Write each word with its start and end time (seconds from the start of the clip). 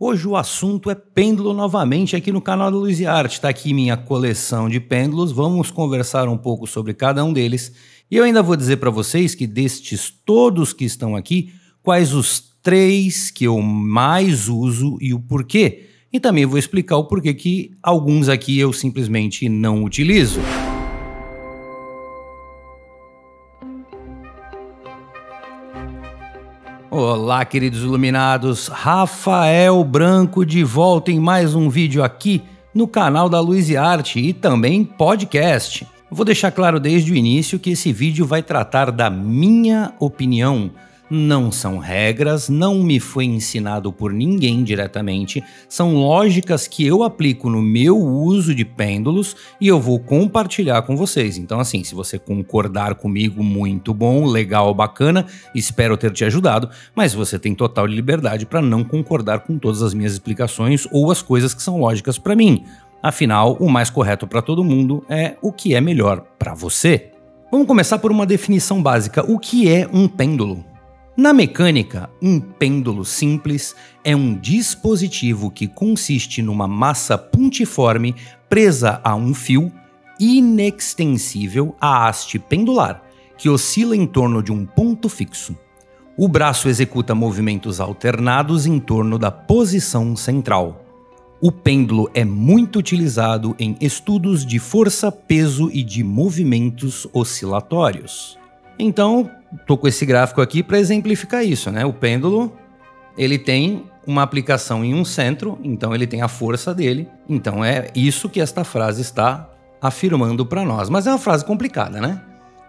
Hoje 0.00 0.28
o 0.28 0.36
assunto 0.36 0.92
é 0.92 0.94
pêndulo 0.94 1.52
novamente 1.52 2.14
aqui 2.14 2.30
no 2.30 2.40
canal 2.40 2.70
da 2.70 2.76
Luz 2.76 3.00
e 3.00 3.06
Arte. 3.06 3.32
Está 3.32 3.48
aqui 3.48 3.74
minha 3.74 3.96
coleção 3.96 4.68
de 4.68 4.78
pêndulos. 4.78 5.32
Vamos 5.32 5.72
conversar 5.72 6.28
um 6.28 6.38
pouco 6.38 6.68
sobre 6.68 6.94
cada 6.94 7.24
um 7.24 7.32
deles. 7.32 7.72
E 8.08 8.14
eu 8.14 8.22
ainda 8.22 8.40
vou 8.40 8.54
dizer 8.54 8.76
para 8.76 8.90
vocês 8.90 9.34
que 9.34 9.44
destes 9.44 10.14
todos 10.24 10.72
que 10.72 10.84
estão 10.84 11.16
aqui, 11.16 11.52
quais 11.82 12.14
os 12.14 12.44
três 12.62 13.32
que 13.32 13.42
eu 13.42 13.60
mais 13.60 14.48
uso 14.48 14.98
e 15.00 15.12
o 15.12 15.18
porquê. 15.18 15.88
E 16.12 16.20
também 16.20 16.46
vou 16.46 16.60
explicar 16.60 16.96
o 16.96 17.06
porquê 17.06 17.34
que 17.34 17.72
alguns 17.82 18.28
aqui 18.28 18.56
eu 18.56 18.72
simplesmente 18.72 19.48
não 19.48 19.82
utilizo. 19.82 20.38
Olá, 27.00 27.44
queridos 27.44 27.82
iluminados. 27.82 28.66
Rafael 28.66 29.84
Branco 29.84 30.44
de 30.44 30.64
volta 30.64 31.12
em 31.12 31.20
mais 31.20 31.54
um 31.54 31.70
vídeo 31.70 32.02
aqui 32.02 32.42
no 32.74 32.88
canal 32.88 33.28
da 33.28 33.38
Luz 33.38 33.70
e 33.70 33.76
Arte 33.76 34.18
e 34.18 34.32
também 34.32 34.82
podcast. 34.82 35.86
Vou 36.10 36.24
deixar 36.24 36.50
claro 36.50 36.80
desde 36.80 37.12
o 37.12 37.14
início 37.14 37.56
que 37.56 37.70
esse 37.70 37.92
vídeo 37.92 38.26
vai 38.26 38.42
tratar 38.42 38.90
da 38.90 39.08
minha 39.08 39.92
opinião 40.00 40.72
não 41.10 41.50
são 41.50 41.78
regras, 41.78 42.48
não 42.48 42.82
me 42.82 43.00
foi 43.00 43.24
ensinado 43.24 43.92
por 43.92 44.12
ninguém 44.12 44.62
diretamente, 44.62 45.42
são 45.68 45.94
lógicas 45.94 46.66
que 46.66 46.86
eu 46.86 47.02
aplico 47.02 47.48
no 47.48 47.62
meu 47.62 47.96
uso 47.98 48.54
de 48.54 48.64
pêndulos 48.64 49.36
e 49.60 49.68
eu 49.68 49.80
vou 49.80 49.98
compartilhar 49.98 50.82
com 50.82 50.96
vocês. 50.96 51.38
Então, 51.38 51.60
assim, 51.60 51.82
se 51.82 51.94
você 51.94 52.18
concordar 52.18 52.94
comigo, 52.94 53.42
muito 53.42 53.94
bom, 53.94 54.24
legal, 54.26 54.74
bacana, 54.74 55.26
espero 55.54 55.96
ter 55.96 56.12
te 56.12 56.24
ajudado, 56.24 56.68
mas 56.94 57.14
você 57.14 57.38
tem 57.38 57.54
total 57.54 57.86
liberdade 57.86 58.46
para 58.46 58.60
não 58.60 58.84
concordar 58.84 59.40
com 59.40 59.58
todas 59.58 59.82
as 59.82 59.94
minhas 59.94 60.12
explicações 60.12 60.86
ou 60.92 61.10
as 61.10 61.22
coisas 61.22 61.54
que 61.54 61.62
são 61.62 61.80
lógicas 61.80 62.18
para 62.18 62.36
mim. 62.36 62.64
Afinal, 63.02 63.56
o 63.60 63.68
mais 63.70 63.90
correto 63.90 64.26
para 64.26 64.42
todo 64.42 64.64
mundo 64.64 65.04
é 65.08 65.36
o 65.40 65.52
que 65.52 65.74
é 65.74 65.80
melhor 65.80 66.20
para 66.38 66.52
você. 66.52 67.12
Vamos 67.50 67.66
começar 67.66 67.98
por 67.98 68.10
uma 68.10 68.26
definição 68.26 68.82
básica. 68.82 69.24
O 69.30 69.38
que 69.38 69.70
é 69.70 69.88
um 69.92 70.06
pêndulo? 70.08 70.64
Na 71.18 71.32
mecânica, 71.32 72.08
um 72.22 72.38
pêndulo 72.38 73.04
simples 73.04 73.74
é 74.04 74.14
um 74.14 74.38
dispositivo 74.38 75.50
que 75.50 75.66
consiste 75.66 76.40
numa 76.40 76.68
massa 76.68 77.18
puntiforme 77.18 78.14
presa 78.48 79.00
a 79.02 79.16
um 79.16 79.34
fio 79.34 79.72
inextensível 80.20 81.74
à 81.80 82.06
haste 82.06 82.38
pendular, 82.38 83.02
que 83.36 83.48
oscila 83.48 83.96
em 83.96 84.06
torno 84.06 84.40
de 84.40 84.52
um 84.52 84.64
ponto 84.64 85.08
fixo. 85.08 85.56
O 86.16 86.28
braço 86.28 86.68
executa 86.68 87.16
movimentos 87.16 87.80
alternados 87.80 88.64
em 88.64 88.78
torno 88.78 89.18
da 89.18 89.32
posição 89.32 90.14
central. 90.14 90.84
O 91.40 91.50
pêndulo 91.50 92.08
é 92.14 92.24
muito 92.24 92.78
utilizado 92.78 93.56
em 93.58 93.76
estudos 93.80 94.46
de 94.46 94.60
força, 94.60 95.10
peso 95.10 95.68
e 95.72 95.82
de 95.82 96.04
movimentos 96.04 97.08
oscilatórios. 97.12 98.38
Então, 98.78 99.30
tô 99.66 99.76
com 99.76 99.88
esse 99.88 100.06
gráfico 100.06 100.40
aqui 100.40 100.62
para 100.62 100.78
exemplificar 100.78 101.44
isso, 101.44 101.70
né? 101.70 101.84
O 101.84 101.92
pêndulo, 101.92 102.56
ele 103.16 103.38
tem 103.38 103.84
uma 104.06 104.22
aplicação 104.22 104.84
em 104.84 104.94
um 104.94 105.04
centro, 105.04 105.58
então 105.62 105.94
ele 105.94 106.06
tem 106.06 106.22
a 106.22 106.28
força 106.28 106.74
dele. 106.74 107.08
Então 107.28 107.64
é 107.64 107.88
isso 107.94 108.28
que 108.28 108.40
esta 108.40 108.64
frase 108.64 109.02
está 109.02 109.50
afirmando 109.82 110.46
para 110.46 110.64
nós. 110.64 110.88
Mas 110.88 111.06
é 111.06 111.10
uma 111.10 111.18
frase 111.18 111.44
complicada, 111.44 112.00
né? 112.00 112.22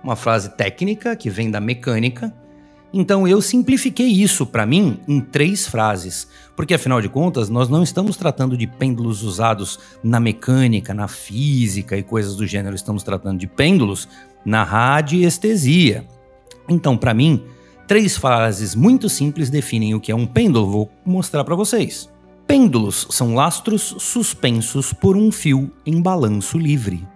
Uma 0.03 0.15
frase 0.15 0.49
técnica 0.49 1.15
que 1.15 1.29
vem 1.29 1.49
da 1.49 1.61
mecânica. 1.61 2.33
Então 2.91 3.27
eu 3.27 3.41
simplifiquei 3.41 4.07
isso 4.07 4.45
para 4.45 4.65
mim 4.65 4.99
em 5.07 5.21
três 5.21 5.67
frases, 5.67 6.27
porque 6.55 6.73
afinal 6.73 6.99
de 6.99 7.07
contas 7.07 7.47
nós 7.47 7.69
não 7.69 7.83
estamos 7.83 8.17
tratando 8.17 8.57
de 8.57 8.65
pêndulos 8.65 9.21
usados 9.21 9.79
na 10.03 10.19
mecânica, 10.19 10.91
na 10.91 11.07
física 11.07 11.95
e 11.95 12.01
coisas 12.01 12.35
do 12.35 12.47
gênero, 12.47 12.75
estamos 12.75 13.03
tratando 13.03 13.37
de 13.37 13.45
pêndulos 13.45 14.09
na 14.45 14.63
radiestesia. 14.63 16.05
Então, 16.67 16.97
para 16.97 17.13
mim, 17.13 17.43
três 17.87 18.17
frases 18.17 18.75
muito 18.75 19.09
simples 19.09 19.49
definem 19.49 19.95
o 19.95 19.99
que 19.99 20.11
é 20.11 20.15
um 20.15 20.25
pêndulo. 20.25 20.69
Vou 20.69 20.91
mostrar 21.05 21.43
para 21.43 21.55
vocês. 21.55 22.09
Pêndulos 22.47 23.07
são 23.11 23.35
lastros 23.35 23.95
suspensos 23.99 24.91
por 24.91 25.15
um 25.15 25.31
fio 25.31 25.71
em 25.85 26.01
balanço 26.01 26.57
livre. 26.57 27.07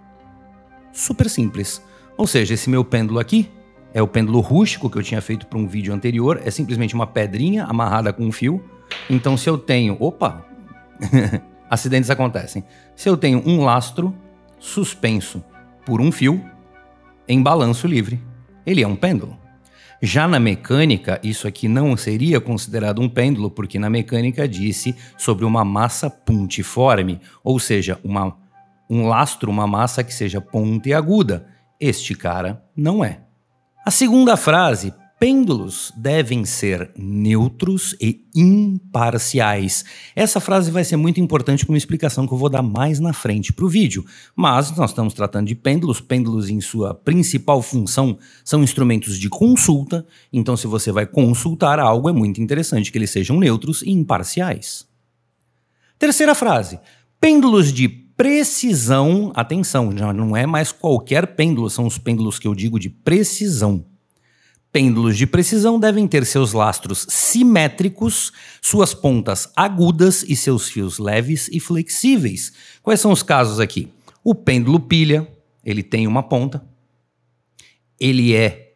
Super 0.92 1.28
simples. 1.28 1.82
Ou 2.16 2.26
seja, 2.26 2.54
esse 2.54 2.70
meu 2.70 2.84
pêndulo 2.84 3.18
aqui 3.18 3.50
é 3.92 4.00
o 4.00 4.06
pêndulo 4.06 4.40
rústico 4.40 4.88
que 4.88 4.96
eu 4.96 5.02
tinha 5.02 5.20
feito 5.20 5.46
para 5.46 5.58
um 5.58 5.66
vídeo 5.66 5.92
anterior. 5.92 6.40
É 6.44 6.50
simplesmente 6.50 6.94
uma 6.94 7.06
pedrinha 7.06 7.64
amarrada 7.64 8.12
com 8.12 8.24
um 8.24 8.32
fio. 8.32 8.62
Então, 9.10 9.36
se 9.36 9.48
eu 9.48 9.58
tenho. 9.58 9.96
Opa! 9.98 10.44
Acidentes 11.68 12.10
acontecem. 12.10 12.64
Se 12.94 13.08
eu 13.08 13.16
tenho 13.16 13.42
um 13.44 13.64
lastro 13.64 14.14
suspenso 14.58 15.42
por 15.84 16.00
um 16.00 16.12
fio, 16.12 16.40
em 17.28 17.42
balanço 17.42 17.86
livre. 17.86 18.20
Ele 18.66 18.82
é 18.82 18.88
um 18.88 18.96
pêndulo. 18.96 19.38
Já 20.00 20.28
na 20.28 20.38
mecânica, 20.38 21.18
isso 21.22 21.48
aqui 21.48 21.66
não 21.66 21.96
seria 21.96 22.40
considerado 22.40 23.00
um 23.00 23.08
pêndulo, 23.08 23.50
porque 23.50 23.78
na 23.78 23.88
mecânica 23.88 24.46
disse 24.46 24.94
sobre 25.16 25.44
uma 25.44 25.64
massa 25.64 26.10
puntiforme, 26.10 27.20
ou 27.42 27.58
seja, 27.58 27.98
uma, 28.04 28.36
um 28.88 29.06
lastro, 29.06 29.50
uma 29.50 29.66
massa 29.66 30.04
que 30.04 30.12
seja 30.12 30.40
pontiaguda. 30.40 31.46
Este 31.80 32.14
cara 32.14 32.62
não 32.76 33.04
é. 33.04 33.20
A 33.84 33.90
segunda 33.90 34.36
frase, 34.36 34.92
Pêndulos 35.24 35.90
devem 35.96 36.44
ser 36.44 36.90
neutros 36.94 37.96
e 37.98 38.26
imparciais. 38.36 39.82
Essa 40.14 40.38
frase 40.38 40.70
vai 40.70 40.84
ser 40.84 40.98
muito 40.98 41.18
importante 41.18 41.64
para 41.64 41.72
uma 41.72 41.78
explicação 41.78 42.26
que 42.26 42.34
eu 42.34 42.36
vou 42.36 42.50
dar 42.50 42.60
mais 42.60 43.00
na 43.00 43.14
frente 43.14 43.50
para 43.50 43.64
o 43.64 43.68
vídeo. 43.68 44.04
Mas 44.36 44.76
nós 44.76 44.90
estamos 44.90 45.14
tratando 45.14 45.46
de 45.46 45.54
pêndulos. 45.54 45.98
Pêndulos, 45.98 46.50
em 46.50 46.60
sua 46.60 46.92
principal 46.92 47.62
função, 47.62 48.18
são 48.44 48.62
instrumentos 48.62 49.18
de 49.18 49.30
consulta. 49.30 50.06
Então, 50.30 50.58
se 50.58 50.66
você 50.66 50.92
vai 50.92 51.06
consultar 51.06 51.78
algo, 51.78 52.10
é 52.10 52.12
muito 52.12 52.42
interessante 52.42 52.92
que 52.92 52.98
eles 52.98 53.08
sejam 53.08 53.38
neutros 53.38 53.80
e 53.80 53.92
imparciais. 53.92 54.86
Terceira 55.98 56.34
frase: 56.34 56.78
pêndulos 57.18 57.72
de 57.72 57.88
precisão. 57.88 59.32
Atenção, 59.34 59.96
já 59.96 60.12
não 60.12 60.36
é 60.36 60.44
mais 60.44 60.70
qualquer 60.70 61.28
pêndulo, 61.28 61.70
são 61.70 61.86
os 61.86 61.96
pêndulos 61.96 62.38
que 62.38 62.46
eu 62.46 62.54
digo 62.54 62.78
de 62.78 62.90
precisão. 62.90 63.86
Pêndulos 64.74 65.16
de 65.16 65.24
precisão 65.24 65.78
devem 65.78 66.08
ter 66.08 66.26
seus 66.26 66.52
lastros 66.52 67.06
simétricos, 67.08 68.32
suas 68.60 68.92
pontas 68.92 69.48
agudas 69.54 70.24
e 70.24 70.34
seus 70.34 70.68
fios 70.68 70.98
leves 70.98 71.46
e 71.52 71.60
flexíveis. 71.60 72.52
Quais 72.82 72.98
são 72.98 73.12
os 73.12 73.22
casos 73.22 73.60
aqui? 73.60 73.88
O 74.24 74.34
pêndulo 74.34 74.80
pilha, 74.80 75.28
ele 75.64 75.80
tem 75.80 76.08
uma 76.08 76.24
ponta, 76.24 76.60
ele 78.00 78.34
é 78.34 78.74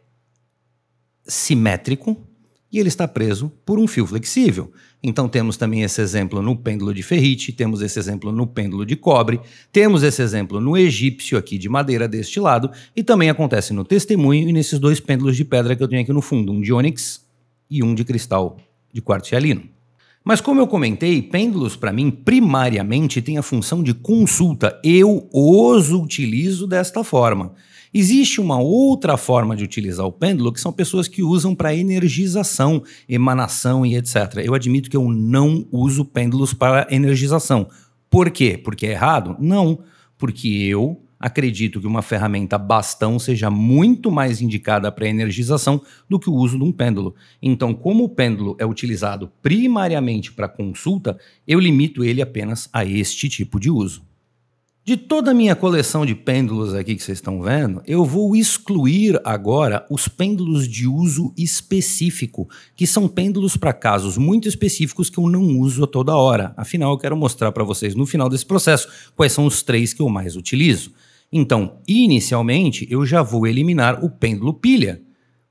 simétrico 1.27 2.28
e 2.71 2.79
ele 2.79 2.89
está 2.89 3.09
preso 3.09 3.51
por 3.65 3.79
um 3.79 3.87
fio 3.87 4.07
flexível. 4.07 4.71
Então 5.03 5.29
temos 5.29 5.57
também 5.57 5.83
esse 5.83 6.01
exemplo 6.01 6.43
no 6.43 6.57
pêndulo 6.57 6.93
de 6.93 7.03
ferrite, 7.03 7.53
temos 7.53 7.81
esse 7.83 7.99
exemplo 7.99 8.33
no 8.33 8.47
pêndulo 8.47 8.85
de 8.85 8.97
cobre, 8.97 9.41
temos 9.73 10.03
esse 10.03 10.21
exemplo 10.21 10.61
no 10.61 10.77
egípcio 10.77 11.39
aqui 11.39 11.57
de 11.57 11.69
madeira 11.69 12.09
deste 12.09 12.41
lado 12.41 12.71
e 12.95 13.03
também 13.03 13.31
acontece 13.31 13.73
no 13.73 13.85
testemunho 13.85 14.49
e 14.49 14.53
nesses 14.53 14.79
dois 14.79 15.01
pêndulos 15.01 15.37
de 15.37 15.45
pedra 15.45 15.77
que 15.77 15.83
eu 15.83 15.89
tenho 15.89 16.03
aqui 16.03 16.13
no 16.13 16.21
fundo, 16.21 16.53
um 16.53 16.61
de 16.61 16.73
ônix 16.73 17.25
e 17.71 17.83
um 17.83 17.95
de 17.95 18.05
cristal 18.05 18.59
de 18.93 19.01
quartzo. 19.01 19.35
Mas 20.25 20.41
como 20.41 20.61
eu 20.61 20.67
comentei, 20.67 21.23
pêndulos 21.23 21.77
para 21.77 21.93
mim 21.93 22.11
primariamente 22.11 23.23
têm 23.23 23.39
a 23.39 23.43
função 23.43 23.83
de 23.83 23.95
consulta. 23.95 24.79
Eu 24.85 25.27
os 25.33 25.91
utilizo 25.91 26.67
desta 26.67 27.03
forma. 27.03 27.55
Existe 27.93 28.41
uma 28.41 28.59
outra 28.59 29.17
forma 29.17 29.57
de 29.57 29.65
utilizar 29.65 30.07
o 30.07 30.13
pêndulo 30.13 30.53
que 30.53 30.61
são 30.61 30.73
pessoas 30.73 31.09
que 31.09 31.23
usam 31.23 31.55
para 31.55 31.75
energização, 31.75 32.83
emanação 33.09 33.85
e 33.85 33.97
etc. 33.97 34.43
Eu 34.45 34.55
admito 34.55 34.91
que 34.91 34.97
eu 34.97 35.09
não 35.09 35.67
uso 35.73 36.05
pêndulos 36.05 36.53
para 36.53 36.87
energização. 36.91 37.69
Por 38.11 38.31
quê? 38.31 38.57
Porque 38.57 38.87
é 38.87 38.91
errado? 38.91 39.37
Não, 39.39 39.81
porque 40.17 40.49
eu 40.49 41.01
acredito 41.19 41.81
que 41.81 41.87
uma 41.87 42.03
ferramenta 42.03 42.57
bastão 42.57 43.19
seja 43.19 43.51
muito 43.51 44.11
mais 44.11 44.41
indicada 44.41 44.91
para 44.93 45.09
energização 45.09 45.83
do 46.09 46.19
que 46.19 46.31
o 46.31 46.35
uso 46.35 46.57
de 46.57 46.65
um 46.65 46.73
pêndulo. 46.73 47.15
Então, 47.43 47.75
como 47.75 48.05
o 48.05 48.09
pêndulo 48.09 48.57
é 48.59 48.65
utilizado 48.65 49.31
primariamente 49.43 50.33
para 50.33 50.49
consulta, 50.49 51.19
eu 51.47 51.59
limito 51.59 52.05
ele 52.05 52.23
apenas 52.23 52.69
a 52.73 52.85
este 52.85 53.29
tipo 53.29 53.59
de 53.59 53.71
uso. 53.71 54.08
De 54.89 54.97
toda 54.97 55.33
a 55.33 55.35
minha 55.35 55.55
coleção 55.55 56.07
de 56.07 56.15
pêndulos 56.15 56.73
aqui 56.73 56.97
que 56.97 57.03
vocês 57.03 57.19
estão 57.19 57.43
vendo, 57.43 57.83
eu 57.87 58.07
vou 58.07 58.35
excluir 58.35 59.21
agora 59.23 59.87
os 59.91 60.09
pêndulos 60.09 60.67
de 60.67 60.87
uso 60.87 61.31
específico, 61.37 62.49
que 62.75 62.87
são 62.87 63.07
pêndulos 63.07 63.55
para 63.55 63.75
casos 63.75 64.17
muito 64.17 64.49
específicos 64.49 65.11
que 65.11 65.19
eu 65.19 65.29
não 65.29 65.59
uso 65.59 65.87
toda 65.87 66.17
hora. 66.17 66.55
Afinal, 66.57 66.93
eu 66.93 66.97
quero 66.97 67.15
mostrar 67.19 67.53
para 67.53 67.65
vocês 67.65 67.95
no 67.95 68.07
final 68.07 68.31
desse 68.31 68.47
processo 68.47 68.89
quais 69.15 69.31
são 69.31 69.45
os 69.45 69.63
três 69.63 69.93
que 69.93 70.01
eu 70.01 70.09
mais 70.09 70.37
utilizo. 70.37 70.95
Então, 71.31 71.83
inicialmente, 71.87 72.89
eu 72.91 73.05
já 73.05 73.23
vou 73.23 73.47
eliminar 73.47 74.03
o 74.03 74.09
pêndulo 74.09 74.55
pilha, 74.55 75.03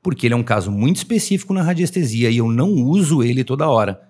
porque 0.01 0.25
ele 0.25 0.33
é 0.33 0.37
um 0.37 0.41
caso 0.41 0.71
muito 0.71 0.95
específico 0.95 1.53
na 1.53 1.61
radiestesia 1.61 2.31
e 2.31 2.37
eu 2.37 2.49
não 2.49 2.73
uso 2.73 3.21
ele 3.21 3.43
toda 3.43 3.69
hora. 3.69 4.06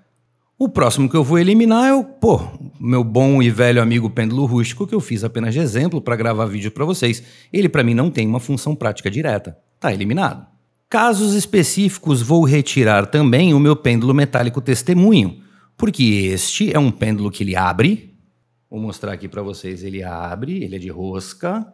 O 0.60 0.68
próximo 0.68 1.08
que 1.08 1.16
eu 1.16 1.24
vou 1.24 1.38
eliminar 1.38 1.88
é 1.88 1.94
o, 1.94 2.04
pô, 2.04 2.42
meu 2.80 3.04
bom 3.04 3.44
e 3.44 3.50
velho 3.52 3.80
amigo 3.80 4.10
pêndulo 4.10 4.44
rústico, 4.48 4.88
que 4.88 4.96
eu 4.96 5.00
fiz 5.00 5.24
apenas 5.24 5.54
de 5.54 5.60
exemplo 5.60 6.02
para 6.02 6.16
gravar 6.16 6.48
vídeo 6.48 6.72
para 6.72 6.84
vocês. 6.84 7.22
Ele 7.54 7.70
para 7.70 7.84
mim 7.84 7.94
não 7.94 8.10
tem 8.10 8.26
uma 8.26 8.40
função 8.40 8.76
prática 8.76 9.08
direta. 9.12 9.56
Tá 9.80 9.94
eliminado. 9.94 10.48
Casos 10.90 11.36
específicos, 11.36 12.24
vou 12.24 12.44
retirar 12.44 13.06
também 13.06 13.54
o 13.54 13.60
meu 13.60 13.76
pêndulo 13.76 14.16
metálico 14.16 14.60
testemunho, 14.60 15.44
porque 15.78 16.04
este 16.34 16.74
é 16.74 16.80
um 16.80 16.90
pêndulo 16.90 17.30
que 17.30 17.44
ele 17.44 17.56
abre. 17.56 18.18
Vou 18.68 18.80
mostrar 18.80 19.14
aqui 19.14 19.28
para 19.28 19.44
vocês, 19.44 19.84
ele 19.84 20.02
abre, 20.02 20.64
ele 20.64 20.76
é 20.76 20.80
de 20.80 20.90
rosca, 20.90 21.72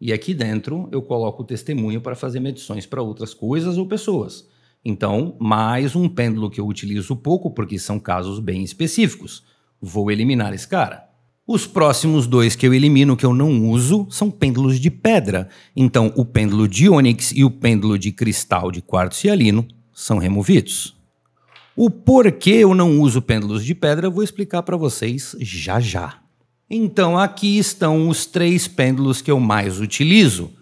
e 0.00 0.12
aqui 0.12 0.34
dentro 0.34 0.88
eu 0.90 1.00
coloco 1.00 1.44
o 1.44 1.46
testemunho 1.46 2.00
para 2.00 2.16
fazer 2.16 2.40
medições 2.40 2.86
para 2.86 3.02
outras 3.02 3.32
coisas 3.32 3.78
ou 3.78 3.86
pessoas. 3.86 4.48
Então, 4.84 5.36
mais 5.38 5.94
um 5.94 6.08
pêndulo 6.08 6.50
que 6.50 6.58
eu 6.60 6.66
utilizo 6.66 7.14
pouco 7.14 7.50
porque 7.50 7.78
são 7.78 8.00
casos 8.00 8.38
bem 8.38 8.62
específicos. 8.62 9.44
Vou 9.80 10.10
eliminar 10.10 10.54
esse 10.54 10.66
cara. 10.66 11.04
Os 11.46 11.66
próximos 11.66 12.26
dois 12.26 12.56
que 12.56 12.66
eu 12.66 12.72
elimino 12.72 13.16
que 13.16 13.26
eu 13.26 13.34
não 13.34 13.68
uso 13.68 14.06
são 14.08 14.30
pêndulos 14.30 14.80
de 14.80 14.90
pedra. 14.90 15.48
Então, 15.76 16.12
o 16.16 16.24
pêndulo 16.24 16.66
de 16.66 16.88
ônix 16.88 17.32
e 17.32 17.44
o 17.44 17.50
pêndulo 17.50 17.98
de 17.98 18.10
cristal 18.10 18.70
de 18.70 18.80
quartzo 18.80 19.26
hialino 19.26 19.66
são 19.92 20.16
removidos. 20.16 20.96
O 21.76 21.90
porquê 21.90 22.50
eu 22.50 22.74
não 22.74 23.00
uso 23.00 23.20
pêndulos 23.20 23.64
de 23.64 23.74
pedra 23.74 24.06
eu 24.06 24.12
vou 24.12 24.22
explicar 24.22 24.62
para 24.62 24.76
vocês 24.76 25.36
já 25.40 25.78
já. 25.78 26.20
Então, 26.70 27.18
aqui 27.18 27.58
estão 27.58 28.08
os 28.08 28.24
três 28.24 28.66
pêndulos 28.66 29.20
que 29.20 29.30
eu 29.30 29.40
mais 29.40 29.78
utilizo: 29.78 30.52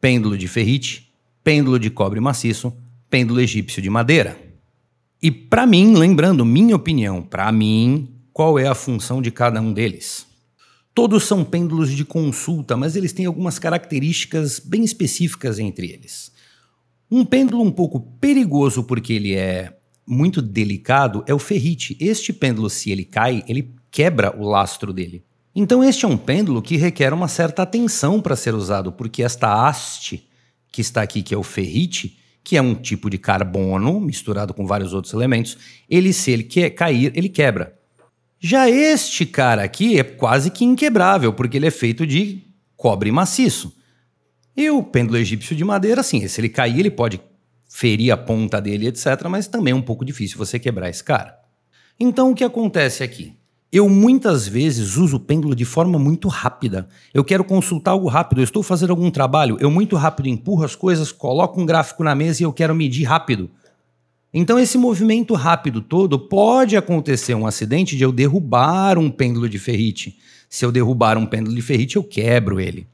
pêndulo 0.00 0.36
de 0.36 0.46
ferrite, 0.46 1.12
pêndulo 1.42 1.80
de 1.80 1.90
cobre 1.90 2.20
maciço 2.20 2.72
pêndulo 3.08 3.40
egípcio 3.40 3.82
de 3.82 3.90
madeira. 3.90 4.38
E 5.22 5.30
para 5.30 5.66
mim, 5.66 5.94
lembrando 5.94 6.44
minha 6.44 6.76
opinião, 6.76 7.22
para 7.22 7.50
mim, 7.50 8.08
qual 8.32 8.58
é 8.58 8.66
a 8.66 8.74
função 8.74 9.22
de 9.22 9.30
cada 9.30 9.60
um 9.60 9.72
deles? 9.72 10.26
Todos 10.94 11.24
são 11.24 11.44
pêndulos 11.44 11.90
de 11.90 12.04
consulta, 12.04 12.76
mas 12.76 12.96
eles 12.96 13.12
têm 13.12 13.26
algumas 13.26 13.58
características 13.58 14.58
bem 14.58 14.84
específicas 14.84 15.58
entre 15.58 15.90
eles. 15.90 16.32
Um 17.10 17.24
pêndulo 17.24 17.62
um 17.62 17.70
pouco 17.70 18.00
perigoso 18.20 18.82
porque 18.82 19.12
ele 19.12 19.34
é 19.34 19.76
muito 20.06 20.40
delicado 20.40 21.24
é 21.26 21.34
o 21.34 21.38
ferrite. 21.38 21.96
Este 22.00 22.32
pêndulo, 22.32 22.70
se 22.70 22.90
ele 22.90 23.04
cai, 23.04 23.42
ele 23.48 23.74
quebra 23.90 24.34
o 24.36 24.46
lastro 24.48 24.92
dele. 24.92 25.22
Então, 25.54 25.82
este 25.82 26.04
é 26.04 26.08
um 26.08 26.16
pêndulo 26.16 26.60
que 26.60 26.76
requer 26.76 27.12
uma 27.12 27.28
certa 27.28 27.62
atenção 27.62 28.20
para 28.20 28.36
ser 28.36 28.54
usado, 28.54 28.92
porque 28.92 29.22
esta 29.22 29.66
haste 29.66 30.28
que 30.70 30.80
está 30.80 31.00
aqui, 31.00 31.22
que 31.22 31.34
é 31.34 31.38
o 31.38 31.42
ferrite, 31.42 32.18
que 32.46 32.56
é 32.56 32.62
um 32.62 32.76
tipo 32.76 33.10
de 33.10 33.18
carbono 33.18 33.98
misturado 33.98 34.54
com 34.54 34.64
vários 34.68 34.94
outros 34.94 35.12
elementos, 35.12 35.58
ele 35.90 36.12
se 36.12 36.30
ele 36.30 36.44
quer 36.44 36.70
cair, 36.70 37.10
ele 37.16 37.28
quebra. 37.28 37.76
Já 38.38 38.70
este 38.70 39.26
cara 39.26 39.64
aqui 39.64 39.98
é 39.98 40.04
quase 40.04 40.52
que 40.52 40.64
inquebrável, 40.64 41.32
porque 41.32 41.56
ele 41.56 41.66
é 41.66 41.72
feito 41.72 42.06
de 42.06 42.44
cobre 42.76 43.10
maciço. 43.10 43.76
E 44.56 44.70
o 44.70 44.80
pêndulo 44.80 45.18
egípcio 45.18 45.56
de 45.56 45.64
madeira, 45.64 46.02
assim, 46.02 46.28
se 46.28 46.40
ele 46.40 46.48
cair, 46.48 46.78
ele 46.78 46.90
pode 46.90 47.20
ferir 47.68 48.12
a 48.12 48.16
ponta 48.16 48.60
dele, 48.60 48.86
etc., 48.86 49.24
mas 49.28 49.48
também 49.48 49.72
é 49.72 49.74
um 49.74 49.82
pouco 49.82 50.04
difícil 50.04 50.38
você 50.38 50.56
quebrar 50.56 50.88
esse 50.88 51.02
cara. 51.02 51.36
Então 51.98 52.30
o 52.30 52.34
que 52.34 52.44
acontece 52.44 53.02
aqui? 53.02 53.32
Eu 53.72 53.88
muitas 53.88 54.46
vezes 54.46 54.96
uso 54.96 55.16
o 55.16 55.20
pêndulo 55.20 55.54
de 55.54 55.64
forma 55.64 55.98
muito 55.98 56.28
rápida. 56.28 56.88
Eu 57.12 57.24
quero 57.24 57.44
consultar 57.44 57.90
algo 57.90 58.08
rápido, 58.08 58.40
eu 58.40 58.44
estou 58.44 58.62
fazendo 58.62 58.90
algum 58.90 59.10
trabalho, 59.10 59.56
eu 59.60 59.70
muito 59.70 59.96
rápido 59.96 60.28
empurro 60.28 60.64
as 60.64 60.76
coisas, 60.76 61.10
coloco 61.10 61.60
um 61.60 61.66
gráfico 61.66 62.04
na 62.04 62.14
mesa 62.14 62.42
e 62.42 62.44
eu 62.44 62.52
quero 62.52 62.74
medir 62.74 63.04
rápido. 63.04 63.50
Então, 64.32 64.58
esse 64.58 64.76
movimento 64.76 65.34
rápido 65.34 65.80
todo 65.80 66.18
pode 66.18 66.76
acontecer 66.76 67.34
um 67.34 67.46
acidente 67.46 67.96
de 67.96 68.04
eu 68.04 68.12
derrubar 68.12 68.98
um 68.98 69.10
pêndulo 69.10 69.48
de 69.48 69.58
ferrite. 69.58 70.18
Se 70.48 70.64
eu 70.64 70.70
derrubar 70.70 71.16
um 71.16 71.26
pêndulo 71.26 71.54
de 71.54 71.62
ferrite, 71.62 71.96
eu 71.96 72.04
quebro 72.04 72.60
ele. 72.60 72.86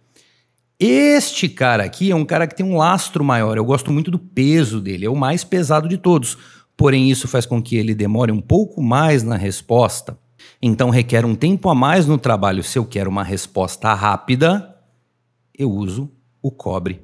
Este 0.79 1.49
cara 1.49 1.85
aqui 1.85 2.11
é 2.11 2.15
um 2.15 2.25
cara 2.25 2.47
que 2.47 2.57
tem 2.57 2.65
um 2.65 2.77
lastro 2.77 3.23
maior. 3.23 3.57
Eu 3.57 3.65
gosto 3.65 3.93
muito 3.93 4.11
do 4.11 4.19
peso 4.19 4.81
dele, 4.81 5.05
é 5.05 5.11
o 5.11 5.17
mais 5.17 5.45
pesado 5.45 5.89
de 5.89 5.99
todos. 5.99 6.39
Porém, 6.77 7.11
isso 7.11 7.29
faz 7.29 7.45
com 7.45 7.63
que 7.63 7.77
ele 7.77 7.95
demore 7.95 8.33
um 8.33 8.41
pouco 8.41 8.83
mais 8.83 9.23
na 9.23 9.37
resposta. 9.37 10.17
Então 10.63 10.91
requer 10.91 11.25
um 11.25 11.35
tempo 11.35 11.69
a 11.69 11.75
mais 11.75 12.07
no 12.07 12.17
trabalho. 12.17 12.63
Se 12.63 12.79
eu 12.79 12.85
quero 12.85 13.11
uma 13.11 13.25
resposta 13.25 13.93
rápida, 13.93 14.77
eu 15.59 15.69
uso 15.71 16.09
o 16.41 16.53
cobre. 16.53 17.03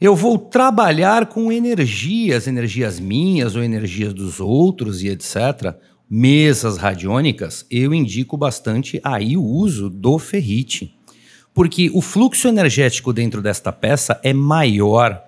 Eu 0.00 0.14
vou 0.14 0.38
trabalhar 0.38 1.26
com 1.26 1.50
energias, 1.50 2.46
energias 2.46 3.00
minhas 3.00 3.56
ou 3.56 3.64
energias 3.64 4.14
dos 4.14 4.38
outros 4.38 5.02
e 5.02 5.08
etc. 5.08 5.74
Mesas 6.08 6.76
radiônicas, 6.76 7.66
eu 7.68 7.92
indico 7.92 8.36
bastante 8.36 9.00
aí 9.02 9.36
o 9.36 9.42
uso 9.42 9.90
do 9.90 10.16
ferrite. 10.18 10.94
Porque 11.52 11.90
o 11.92 12.00
fluxo 12.00 12.46
energético 12.46 13.12
dentro 13.12 13.42
desta 13.42 13.72
peça 13.72 14.20
é 14.22 14.32
maior 14.32 15.25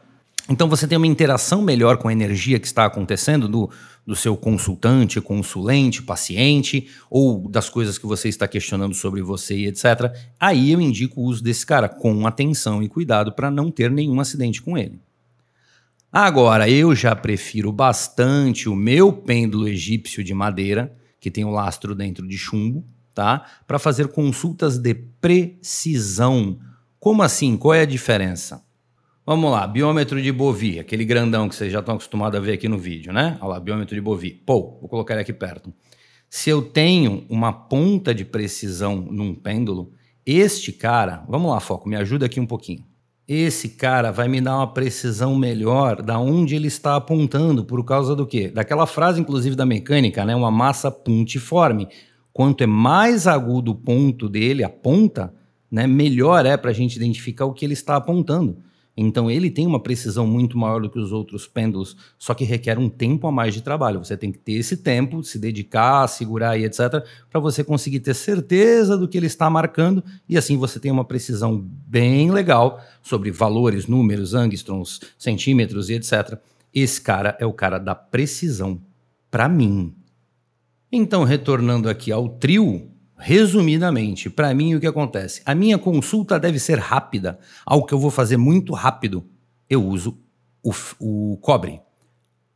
então 0.48 0.68
você 0.68 0.86
tem 0.86 0.96
uma 0.96 1.06
interação 1.06 1.60
melhor 1.60 1.98
com 1.98 2.08
a 2.08 2.12
energia 2.12 2.58
que 2.58 2.66
está 2.66 2.86
acontecendo 2.86 3.46
do, 3.46 3.70
do 4.06 4.16
seu 4.16 4.34
consultante, 4.34 5.20
consulente, 5.20 6.02
paciente, 6.02 6.88
ou 7.10 7.48
das 7.48 7.68
coisas 7.68 7.98
que 7.98 8.06
você 8.06 8.28
está 8.30 8.48
questionando 8.48 8.94
sobre 8.94 9.20
você 9.20 9.54
e 9.54 9.66
etc. 9.66 10.10
Aí 10.40 10.72
eu 10.72 10.80
indico 10.80 11.20
o 11.20 11.24
uso 11.24 11.42
desse 11.42 11.66
cara 11.66 11.88
com 11.88 12.26
atenção 12.26 12.82
e 12.82 12.88
cuidado 12.88 13.32
para 13.32 13.50
não 13.50 13.70
ter 13.70 13.90
nenhum 13.90 14.18
acidente 14.20 14.62
com 14.62 14.78
ele. 14.78 14.98
Agora, 16.10 16.70
eu 16.70 16.94
já 16.94 17.14
prefiro 17.14 17.70
bastante 17.70 18.66
o 18.66 18.74
meu 18.74 19.12
pêndulo 19.12 19.68
egípcio 19.68 20.24
de 20.24 20.32
madeira, 20.32 20.96
que 21.20 21.30
tem 21.30 21.44
o 21.44 21.50
lastro 21.50 21.94
dentro 21.94 22.26
de 22.26 22.38
chumbo, 22.38 22.82
tá? 23.14 23.44
Para 23.66 23.78
fazer 23.78 24.08
consultas 24.08 24.78
de 24.78 24.94
precisão. 24.94 26.58
Como 26.98 27.22
assim? 27.22 27.58
Qual 27.58 27.74
é 27.74 27.82
a 27.82 27.86
diferença? 27.86 28.66
Vamos 29.28 29.50
lá, 29.50 29.66
biômetro 29.66 30.22
de 30.22 30.32
Bovi, 30.32 30.78
aquele 30.78 31.04
grandão 31.04 31.50
que 31.50 31.54
vocês 31.54 31.70
já 31.70 31.80
estão 31.80 31.96
acostumados 31.96 32.40
a 32.40 32.42
ver 32.42 32.52
aqui 32.52 32.66
no 32.66 32.78
vídeo, 32.78 33.12
né? 33.12 33.36
Olha 33.42 33.50
lá, 33.50 33.60
biômetro 33.60 33.94
de 33.94 34.00
Bovi. 34.00 34.30
Pô, 34.30 34.78
vou 34.80 34.88
colocar 34.88 35.12
ele 35.12 35.20
aqui 35.20 35.34
perto. 35.34 35.70
Se 36.30 36.48
eu 36.48 36.62
tenho 36.62 37.26
uma 37.28 37.52
ponta 37.52 38.14
de 38.14 38.24
precisão 38.24 38.96
num 38.96 39.34
pêndulo, 39.34 39.92
este 40.24 40.72
cara, 40.72 41.26
vamos 41.28 41.50
lá, 41.50 41.60
foco, 41.60 41.86
me 41.86 41.94
ajuda 41.94 42.24
aqui 42.24 42.40
um 42.40 42.46
pouquinho. 42.46 42.86
Esse 43.28 43.68
cara 43.68 44.10
vai 44.10 44.28
me 44.28 44.40
dar 44.40 44.56
uma 44.56 44.72
precisão 44.72 45.36
melhor 45.36 46.00
da 46.00 46.18
onde 46.18 46.56
ele 46.56 46.68
está 46.68 46.96
apontando, 46.96 47.66
por 47.66 47.84
causa 47.84 48.16
do 48.16 48.26
quê? 48.26 48.48
Daquela 48.48 48.86
frase, 48.86 49.20
inclusive, 49.20 49.54
da 49.54 49.66
mecânica, 49.66 50.24
né? 50.24 50.34
Uma 50.34 50.50
massa 50.50 50.90
pontiforme. 50.90 51.86
Quanto 52.32 52.64
é 52.64 52.66
mais 52.66 53.26
agudo 53.26 53.72
o 53.72 53.74
ponto 53.74 54.26
dele, 54.26 54.64
a 54.64 54.70
ponta, 54.70 55.34
né, 55.70 55.86
melhor 55.86 56.46
é 56.46 56.56
para 56.56 56.70
a 56.70 56.74
gente 56.74 56.96
identificar 56.96 57.44
o 57.44 57.52
que 57.52 57.66
ele 57.66 57.74
está 57.74 57.94
apontando. 57.94 58.66
Então 59.00 59.30
ele 59.30 59.48
tem 59.48 59.64
uma 59.64 59.78
precisão 59.78 60.26
muito 60.26 60.58
maior 60.58 60.82
do 60.82 60.90
que 60.90 60.98
os 60.98 61.12
outros 61.12 61.46
pêndulos, 61.46 61.96
só 62.18 62.34
que 62.34 62.42
requer 62.42 62.80
um 62.80 62.88
tempo 62.88 63.28
a 63.28 63.32
mais 63.32 63.54
de 63.54 63.62
trabalho. 63.62 64.04
Você 64.04 64.16
tem 64.16 64.32
que 64.32 64.38
ter 64.40 64.54
esse 64.54 64.76
tempo, 64.76 65.22
se 65.22 65.38
dedicar, 65.38 66.08
segurar 66.08 66.58
e 66.58 66.64
etc, 66.64 67.04
para 67.30 67.38
você 67.38 67.62
conseguir 67.62 68.00
ter 68.00 68.12
certeza 68.12 68.98
do 68.98 69.06
que 69.06 69.16
ele 69.16 69.28
está 69.28 69.48
marcando 69.48 70.02
e 70.28 70.36
assim 70.36 70.56
você 70.56 70.80
tem 70.80 70.90
uma 70.90 71.04
precisão 71.04 71.64
bem 71.86 72.32
legal 72.32 72.82
sobre 73.00 73.30
valores, 73.30 73.86
números, 73.86 74.34
angstroms, 74.34 75.00
centímetros 75.16 75.88
e 75.90 75.94
etc. 75.94 76.36
Esse 76.74 77.00
cara 77.00 77.36
é 77.38 77.46
o 77.46 77.52
cara 77.52 77.78
da 77.78 77.94
precisão 77.94 78.80
para 79.30 79.48
mim. 79.48 79.94
Então, 80.90 81.22
retornando 81.22 81.88
aqui 81.88 82.10
ao 82.10 82.28
trio, 82.28 82.90
Resumidamente, 83.18 84.30
para 84.30 84.54
mim 84.54 84.76
o 84.76 84.80
que 84.80 84.86
acontece? 84.86 85.42
A 85.44 85.54
minha 85.54 85.76
consulta 85.76 86.38
deve 86.38 86.58
ser 86.60 86.78
rápida, 86.78 87.38
algo 87.66 87.84
que 87.84 87.92
eu 87.92 87.98
vou 87.98 88.10
fazer 88.10 88.36
muito 88.36 88.72
rápido. 88.72 89.26
Eu 89.68 89.84
uso 89.84 90.16
o, 90.62 90.72
o 91.00 91.36
cobre. 91.38 91.80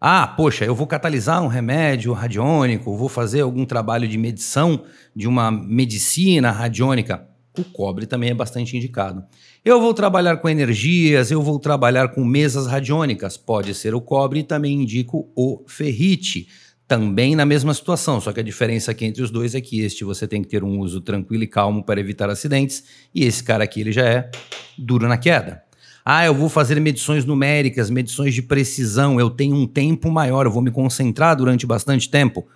Ah, 0.00 0.26
poxa, 0.26 0.64
eu 0.64 0.74
vou 0.74 0.86
catalisar 0.86 1.42
um 1.42 1.48
remédio 1.48 2.12
radiônico, 2.12 2.96
vou 2.96 3.08
fazer 3.08 3.40
algum 3.40 3.64
trabalho 3.64 4.06
de 4.06 4.16
medição 4.16 4.84
de 5.14 5.28
uma 5.28 5.50
medicina 5.50 6.50
radiônica. 6.50 7.26
O 7.58 7.64
cobre 7.64 8.06
também 8.06 8.30
é 8.30 8.34
bastante 8.34 8.76
indicado. 8.76 9.24
Eu 9.64 9.80
vou 9.80 9.92
trabalhar 9.92 10.38
com 10.38 10.48
energias, 10.48 11.30
eu 11.30 11.42
vou 11.42 11.58
trabalhar 11.58 12.08
com 12.08 12.24
mesas 12.24 12.66
radiônicas. 12.66 13.36
Pode 13.36 13.74
ser 13.74 13.94
o 13.94 14.00
cobre 14.00 14.40
e 14.40 14.44
também 14.44 14.82
indico 14.82 15.30
o 15.36 15.62
ferrite 15.66 16.48
também 16.92 17.34
na 17.34 17.46
mesma 17.46 17.72
situação, 17.72 18.20
só 18.20 18.34
que 18.34 18.40
a 18.40 18.42
diferença 18.42 18.90
aqui 18.90 19.06
entre 19.06 19.22
os 19.22 19.30
dois 19.30 19.54
é 19.54 19.62
que 19.62 19.80
este 19.80 20.04
você 20.04 20.28
tem 20.28 20.42
que 20.42 20.48
ter 20.50 20.62
um 20.62 20.78
uso 20.78 21.00
tranquilo 21.00 21.42
e 21.42 21.46
calmo 21.46 21.82
para 21.82 21.98
evitar 21.98 22.28
acidentes, 22.28 22.84
e 23.14 23.24
esse 23.24 23.42
cara 23.42 23.64
aqui 23.64 23.80
ele 23.80 23.92
já 23.92 24.04
é 24.04 24.30
duro 24.76 25.08
na 25.08 25.16
queda. 25.16 25.62
Ah, 26.04 26.26
eu 26.26 26.34
vou 26.34 26.50
fazer 26.50 26.78
medições 26.78 27.24
numéricas, 27.24 27.88
medições 27.88 28.34
de 28.34 28.42
precisão, 28.42 29.18
eu 29.18 29.30
tenho 29.30 29.56
um 29.56 29.66
tempo 29.66 30.10
maior, 30.10 30.44
eu 30.44 30.52
vou 30.52 30.60
me 30.60 30.70
concentrar 30.70 31.34
durante 31.34 31.64
bastante 31.64 32.10
tempo. 32.10 32.46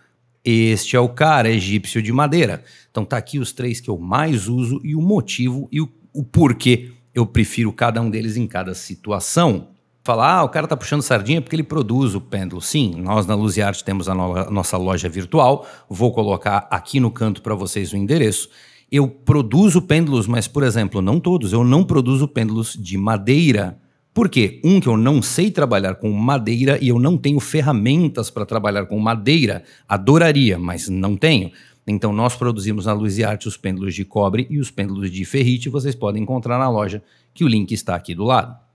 Este 0.45 0.97
é 0.97 1.01
o 1.01 1.09
cara 1.09 1.49
egípcio 1.49 2.03
de 2.03 2.13
madeira. 2.13 2.63
Então 2.91 3.07
tá 3.07 3.17
aqui 3.17 3.39
os 3.39 3.53
três 3.53 3.81
que 3.81 3.89
eu 3.89 3.97
mais 3.97 4.49
uso 4.49 4.83
e 4.85 4.95
o 4.95 5.01
motivo 5.01 5.67
e 5.73 5.81
o, 5.81 5.91
o 6.13 6.23
porquê 6.23 6.93
eu 7.15 7.25
prefiro 7.25 7.73
cada 7.73 8.03
um 8.03 8.11
deles 8.11 8.37
em 8.37 8.47
cada 8.47 8.75
situação. 8.75 9.69
Falar, 10.07 10.37
ah, 10.37 10.45
o 10.45 10.49
cara 10.49 10.69
tá 10.69 10.77
puxando 10.77 11.03
sardinha 11.03 11.43
porque 11.43 11.57
ele 11.57 11.65
produz 11.65 12.15
o 12.15 12.21
pêndulo. 12.21 12.63
Sim, 12.63 12.95
nós 13.03 13.27
na 13.27 13.35
Luz 13.35 13.57
e 13.57 13.63
Arte 13.63 13.85
temos 13.85 14.09
a, 14.09 14.15
no 14.15 14.51
nossa 14.51 14.77
loja 14.77 15.09
virtual. 15.09 15.67
Vou 15.91 16.13
colocar 16.13 16.69
aqui 16.71 17.01
no 17.01 17.11
canto 17.11 17.43
para 17.43 17.55
vocês 17.55 17.93
o 17.93 17.97
endereço. 17.97 18.49
Eu 18.91 19.09
produzo 19.09 19.83
pêndulos, 19.83 20.29
mas, 20.29 20.47
por 20.47 20.63
exemplo, 20.63 21.03
não 21.03 21.19
todos. 21.19 21.53
Eu 21.53 21.65
não 21.65 21.83
produzo 21.83 22.29
pêndulos 22.29 22.75
de 22.75 22.97
madeira. 22.97 23.79
Por 24.15 24.29
quê? 24.29 24.61
Um, 24.65 24.81
que 24.81 24.87
eu 24.87 24.97
não 24.97 25.21
sei 25.21 25.51
trabalhar 25.51 25.97
com 25.97 26.11
madeira 26.13 26.79
e 26.81 26.89
eu 26.89 26.99
não 27.01 27.19
tenho 27.19 27.41
ferramentas 27.41 28.31
para 28.31 28.47
trabalhar 28.47 28.87
com 28.87 28.99
madeira. 29.01 29.65
Adoraria, 29.89 30.57
mas 30.57 30.89
não 30.89 31.17
tenho. 31.17 31.51
Então, 31.85 32.13
nós 32.13 32.37
produzimos 32.37 32.87
na 32.87 32.93
Luz 32.93 33.19
e 33.19 33.25
Arte 33.25 33.49
os 33.49 33.57
pêndulos 33.57 33.95
de 33.95 34.05
cobre 34.05 34.47
e 34.49 34.59
os 34.59 34.71
pêndulos 34.71 35.11
de 35.11 35.25
ferrite. 35.25 35.69
Vocês 35.69 35.95
podem 35.97 36.23
encontrar 36.23 36.59
na 36.59 36.71
loja, 36.71 37.03
que 37.35 37.45
o 37.45 37.49
link 37.49 37.73
está 37.73 37.97
aqui 37.97 38.15
do 38.15 38.25
lado. 38.25 38.66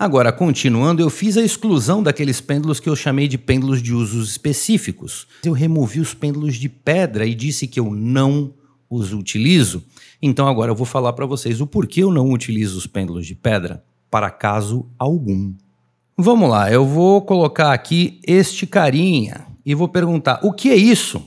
Agora, 0.00 0.32
continuando, 0.32 1.02
eu 1.02 1.10
fiz 1.10 1.36
a 1.36 1.42
exclusão 1.42 2.02
daqueles 2.02 2.40
pêndulos 2.40 2.80
que 2.80 2.88
eu 2.88 2.96
chamei 2.96 3.28
de 3.28 3.36
pêndulos 3.36 3.82
de 3.82 3.92
usos 3.92 4.30
específicos. 4.30 5.26
Eu 5.44 5.52
removi 5.52 6.00
os 6.00 6.14
pêndulos 6.14 6.56
de 6.56 6.70
pedra 6.70 7.26
e 7.26 7.34
disse 7.34 7.66
que 7.66 7.78
eu 7.78 7.90
não 7.90 8.54
os 8.88 9.12
utilizo. 9.12 9.84
Então 10.22 10.48
agora 10.48 10.70
eu 10.70 10.74
vou 10.74 10.86
falar 10.86 11.12
para 11.12 11.26
vocês 11.26 11.60
o 11.60 11.66
porquê 11.66 12.02
eu 12.02 12.10
não 12.10 12.30
utilizo 12.32 12.78
os 12.78 12.86
pêndulos 12.86 13.26
de 13.26 13.34
pedra 13.34 13.84
para 14.10 14.30
caso 14.30 14.88
algum. 14.98 15.52
Vamos 16.16 16.48
lá, 16.48 16.72
eu 16.72 16.86
vou 16.86 17.20
colocar 17.20 17.74
aqui 17.74 18.22
este 18.26 18.66
carinha 18.66 19.48
e 19.66 19.74
vou 19.74 19.86
perguntar: 19.86 20.40
o 20.42 20.50
que 20.50 20.70
é 20.70 20.76
isso? 20.76 21.22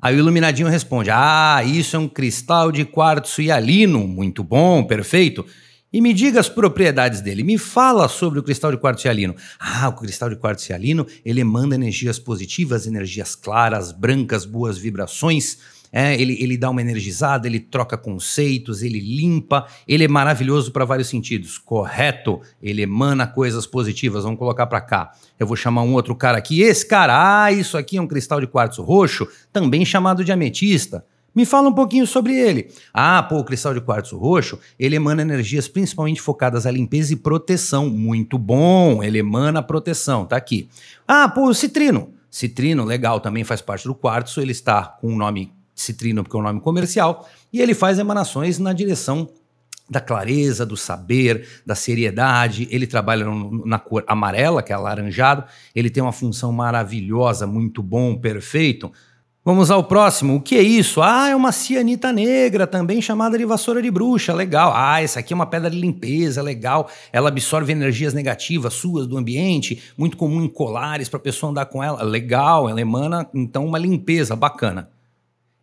Aí 0.00 0.14
o 0.14 0.20
iluminadinho 0.20 0.68
responde: 0.68 1.10
Ah, 1.10 1.60
isso 1.64 1.96
é 1.96 1.98
um 1.98 2.08
cristal 2.08 2.70
de 2.70 2.84
quartzo 2.84 3.42
hialino. 3.42 4.06
Muito 4.06 4.44
bom, 4.44 4.84
perfeito. 4.84 5.44
E 5.92 6.00
me 6.00 6.14
diga 6.14 6.40
as 6.40 6.48
propriedades 6.48 7.20
dele. 7.20 7.44
Me 7.44 7.58
fala 7.58 8.08
sobre 8.08 8.38
o 8.38 8.42
cristal 8.42 8.70
de 8.70 8.78
quartzo 8.78 9.06
hialino. 9.06 9.36
Ah, 9.60 9.88
o 9.88 9.92
cristal 9.92 10.30
de 10.30 10.36
quartzo 10.36 10.72
hialino, 10.72 11.06
ele 11.22 11.42
emana 11.42 11.74
energias 11.74 12.18
positivas, 12.18 12.86
energias 12.86 13.34
claras, 13.34 13.92
brancas, 13.92 14.46
boas 14.46 14.78
vibrações. 14.78 15.58
É, 15.92 16.18
ele, 16.18 16.42
ele 16.42 16.56
dá 16.56 16.70
uma 16.70 16.80
energizada, 16.80 17.46
ele 17.46 17.60
troca 17.60 17.98
conceitos, 17.98 18.80
ele 18.82 18.98
limpa, 18.98 19.66
ele 19.86 20.04
é 20.04 20.08
maravilhoso 20.08 20.72
para 20.72 20.86
vários 20.86 21.08
sentidos. 21.08 21.58
Correto, 21.58 22.40
ele 22.62 22.80
emana 22.80 23.26
coisas 23.26 23.66
positivas. 23.66 24.24
Vamos 24.24 24.38
colocar 24.38 24.66
para 24.66 24.80
cá. 24.80 25.12
Eu 25.38 25.46
vou 25.46 25.56
chamar 25.56 25.82
um 25.82 25.92
outro 25.92 26.16
cara 26.16 26.38
aqui. 26.38 26.62
Esse 26.62 26.86
cara, 26.86 27.44
ah, 27.44 27.52
isso 27.52 27.76
aqui 27.76 27.98
é 27.98 28.00
um 28.00 28.06
cristal 28.06 28.40
de 28.40 28.46
quartzo 28.46 28.82
roxo, 28.82 29.28
também 29.52 29.84
chamado 29.84 30.24
de 30.24 30.32
ametista. 30.32 31.04
Me 31.34 31.46
fala 31.46 31.68
um 31.68 31.72
pouquinho 31.72 32.06
sobre 32.06 32.34
ele. 32.36 32.70
Ah, 32.92 33.22
pô, 33.22 33.38
o 33.38 33.44
cristal 33.44 33.72
de 33.72 33.80
quartzo 33.80 34.18
roxo, 34.18 34.58
ele 34.78 34.96
emana 34.96 35.22
energias 35.22 35.66
principalmente 35.66 36.20
focadas 36.20 36.66
à 36.66 36.70
limpeza 36.70 37.12
e 37.12 37.16
proteção. 37.16 37.88
Muito 37.88 38.36
bom, 38.38 39.02
ele 39.02 39.18
emana 39.18 39.62
proteção, 39.62 40.26
tá 40.26 40.36
aqui. 40.36 40.68
Ah, 41.08 41.28
pô, 41.28 41.48
o 41.48 41.54
citrino. 41.54 42.12
Citrino, 42.30 42.84
legal, 42.84 43.20
também 43.20 43.44
faz 43.44 43.60
parte 43.60 43.86
do 43.86 43.94
quartzo, 43.94 44.40
ele 44.40 44.52
está 44.52 44.84
com 44.84 45.08
o 45.08 45.16
nome 45.16 45.52
citrino 45.74 46.22
porque 46.22 46.36
é 46.36 46.40
um 46.40 46.42
nome 46.42 46.60
comercial, 46.60 47.28
e 47.52 47.60
ele 47.60 47.74
faz 47.74 47.98
emanações 47.98 48.58
na 48.58 48.72
direção 48.72 49.28
da 49.88 50.00
clareza, 50.00 50.64
do 50.64 50.76
saber, 50.76 51.46
da 51.66 51.74
seriedade. 51.74 52.66
Ele 52.70 52.86
trabalha 52.86 53.26
na 53.66 53.78
cor 53.78 54.02
amarela, 54.06 54.62
que 54.62 54.72
é 54.72 54.74
alaranjado. 54.74 55.44
Ele 55.74 55.90
tem 55.90 56.02
uma 56.02 56.12
função 56.12 56.50
maravilhosa, 56.50 57.46
muito 57.46 57.82
bom, 57.82 58.16
perfeito 58.16 58.90
Vamos 59.44 59.72
ao 59.72 59.82
próximo. 59.82 60.36
O 60.36 60.40
que 60.40 60.54
é 60.54 60.62
isso? 60.62 61.02
Ah, 61.02 61.28
é 61.28 61.34
uma 61.34 61.50
cianita 61.50 62.12
negra, 62.12 62.64
também 62.64 63.02
chamada 63.02 63.36
de 63.36 63.44
vassoura 63.44 63.82
de 63.82 63.90
bruxa. 63.90 64.32
Legal. 64.32 64.72
Ah, 64.72 65.02
essa 65.02 65.18
aqui 65.18 65.32
é 65.32 65.36
uma 65.36 65.46
pedra 65.46 65.68
de 65.68 65.76
limpeza, 65.76 66.40
legal. 66.40 66.88
Ela 67.12 67.28
absorve 67.28 67.72
energias 67.72 68.14
negativas 68.14 68.74
suas 68.74 69.08
do 69.08 69.18
ambiente, 69.18 69.82
muito 69.98 70.16
comum 70.16 70.44
em 70.44 70.48
colares 70.48 71.08
para 71.08 71.16
a 71.16 71.22
pessoa 71.22 71.50
andar 71.50 71.66
com 71.66 71.82
ela. 71.82 72.04
Legal, 72.04 72.68
ela 72.68 72.80
emana 72.80 73.28
então 73.34 73.66
uma 73.66 73.78
limpeza 73.78 74.36
bacana. 74.36 74.88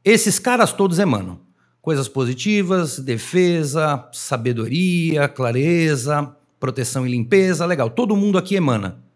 Esses 0.04 0.40
caras 0.40 0.74
todos 0.74 1.00
emanam 1.00 1.40
coisas 1.82 2.10
positivas, 2.10 3.00
defesa, 3.00 4.10
sabedoria, 4.12 5.30
clareza, 5.30 6.36
proteção 6.60 7.08
e 7.08 7.12
limpeza. 7.12 7.66
Legal. 7.66 7.90
Todo 7.90 8.14
mundo 8.14 8.38
aqui 8.38 8.56
emana. 8.56 9.09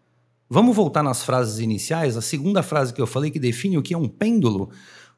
Vamos 0.54 0.76
voltar 0.76 1.02
nas 1.02 1.24
frases 1.24 1.58
iniciais, 1.58 2.16
a 2.16 2.22
segunda 2.22 2.62
frase 2.62 2.94
que 2.94 3.02
eu 3.02 3.08
falei 3.08 3.28
que 3.28 3.40
define 3.40 3.76
o 3.76 3.82
que 3.82 3.92
é 3.92 3.98
um 3.98 4.06
pêndulo. 4.06 4.70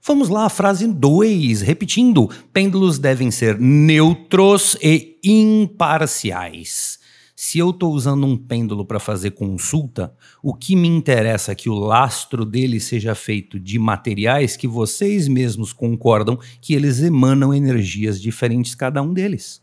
Vamos 0.02 0.30
lá, 0.30 0.48
frase 0.48 0.88
2, 0.88 1.60
repetindo: 1.60 2.30
pêndulos 2.54 2.98
devem 2.98 3.30
ser 3.30 3.60
neutros 3.60 4.78
e 4.82 5.18
imparciais. 5.22 6.98
Se 7.36 7.58
eu 7.58 7.68
estou 7.68 7.92
usando 7.92 8.26
um 8.26 8.34
pêndulo 8.34 8.86
para 8.86 8.98
fazer 8.98 9.32
consulta, 9.32 10.14
o 10.42 10.54
que 10.54 10.74
me 10.74 10.88
interessa 10.88 11.52
é 11.52 11.54
que 11.54 11.68
o 11.68 11.74
lastro 11.74 12.42
dele 12.42 12.80
seja 12.80 13.14
feito 13.14 13.60
de 13.60 13.78
materiais 13.78 14.56
que 14.56 14.66
vocês 14.66 15.28
mesmos 15.28 15.70
concordam 15.70 16.38
que 16.62 16.72
eles 16.72 17.02
emanam 17.02 17.52
energias 17.52 18.18
diferentes, 18.18 18.74
cada 18.74 19.02
um 19.02 19.12
deles. 19.12 19.60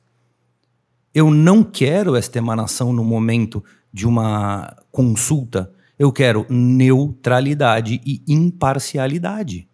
Eu 1.16 1.32
não 1.32 1.64
quero 1.64 2.16
esta 2.16 2.38
emanação 2.38 2.94
no 2.94 3.04
momento 3.04 3.64
de 3.94 4.08
uma 4.08 4.76
consulta, 4.92 5.72
eu 6.00 6.12
quero 6.12 6.46
neutralidade 6.50 8.02
e 8.04 8.24
imparcialidade. 8.28 9.68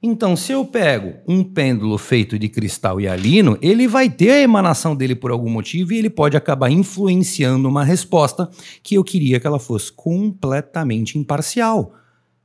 Então, 0.00 0.36
se 0.36 0.52
eu 0.52 0.64
pego 0.64 1.14
um 1.26 1.42
pêndulo 1.42 1.98
feito 1.98 2.38
de 2.38 2.48
cristal 2.48 3.00
hialino, 3.00 3.58
ele 3.60 3.88
vai 3.88 4.08
ter 4.08 4.30
a 4.30 4.40
emanação 4.40 4.94
dele 4.94 5.16
por 5.16 5.32
algum 5.32 5.50
motivo 5.50 5.92
e 5.92 5.98
ele 5.98 6.08
pode 6.08 6.36
acabar 6.36 6.70
influenciando 6.70 7.68
uma 7.68 7.82
resposta 7.82 8.48
que 8.80 8.94
eu 8.94 9.02
queria 9.02 9.40
que 9.40 9.46
ela 9.46 9.58
fosse 9.58 9.90
completamente 9.90 11.18
imparcial. 11.18 11.94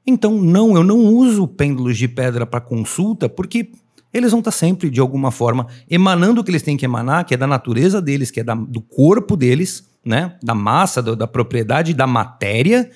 Então, 0.05 0.41
não, 0.41 0.75
eu 0.75 0.83
não 0.83 0.97
uso 0.97 1.47
pêndulos 1.47 1.95
de 1.95 2.07
pedra 2.07 2.43
para 2.43 2.59
consulta 2.59 3.29
porque 3.29 3.71
eles 4.13 4.31
vão 4.31 4.39
estar 4.39 4.51
sempre, 4.51 4.89
de 4.89 4.99
alguma 4.99 5.31
forma, 5.31 5.67
emanando 5.89 6.41
o 6.41 6.43
que 6.43 6.51
eles 6.51 6.61
têm 6.61 6.77
que 6.77 6.85
emanar, 6.85 7.25
que 7.25 7.33
é 7.33 7.37
da 7.37 7.47
natureza 7.47 8.01
deles, 8.01 8.29
que 8.29 8.39
é 8.39 8.43
da, 8.43 8.53
do 8.53 8.79
corpo 8.79 9.35
deles, 9.35 9.89
né? 10.05 10.37
Da 10.43 10.53
massa, 10.53 11.01
do, 11.01 11.15
da 11.15 11.25
propriedade 11.25 11.93
da 11.93 12.05
matéria, 12.05 12.91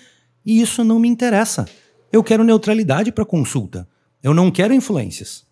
e 0.45 0.61
isso 0.61 0.83
não 0.83 0.99
me 0.99 1.07
interessa. 1.07 1.65
Eu 2.11 2.23
quero 2.23 2.43
neutralidade 2.43 3.11
para 3.11 3.25
consulta. 3.25 3.87
Eu 4.21 4.33
não 4.33 4.51
quero 4.51 4.73
influências. 4.73 5.45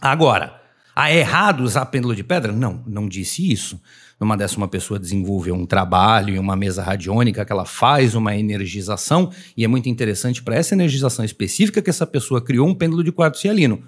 Agora, 0.00 0.60
há 0.94 1.12
errado 1.12 1.60
usar 1.62 1.86
pêndulo 1.86 2.14
de 2.14 2.24
pedra? 2.24 2.52
Não, 2.52 2.82
não 2.86 3.08
disse 3.08 3.50
isso. 3.50 3.80
Numa 4.18 4.36
dessa, 4.36 4.56
uma 4.56 4.66
pessoa 4.68 4.98
desenvolveu 4.98 5.54
um 5.54 5.66
trabalho 5.66 6.34
em 6.34 6.38
uma 6.38 6.56
mesa 6.56 6.82
radiônica 6.82 7.44
que 7.44 7.52
ela 7.52 7.64
faz 7.64 8.14
uma 8.14 8.34
energização, 8.34 9.30
e 9.56 9.64
é 9.64 9.68
muito 9.68 9.88
interessante 9.88 10.42
para 10.42 10.56
essa 10.56 10.74
energização 10.74 11.24
específica 11.24 11.82
que 11.82 11.90
essa 11.90 12.06
pessoa 12.06 12.40
criou 12.40 12.66
um 12.66 12.74
pêndulo 12.74 13.04
de 13.04 13.12
quarto 13.12 13.38
cialino. 13.38 13.82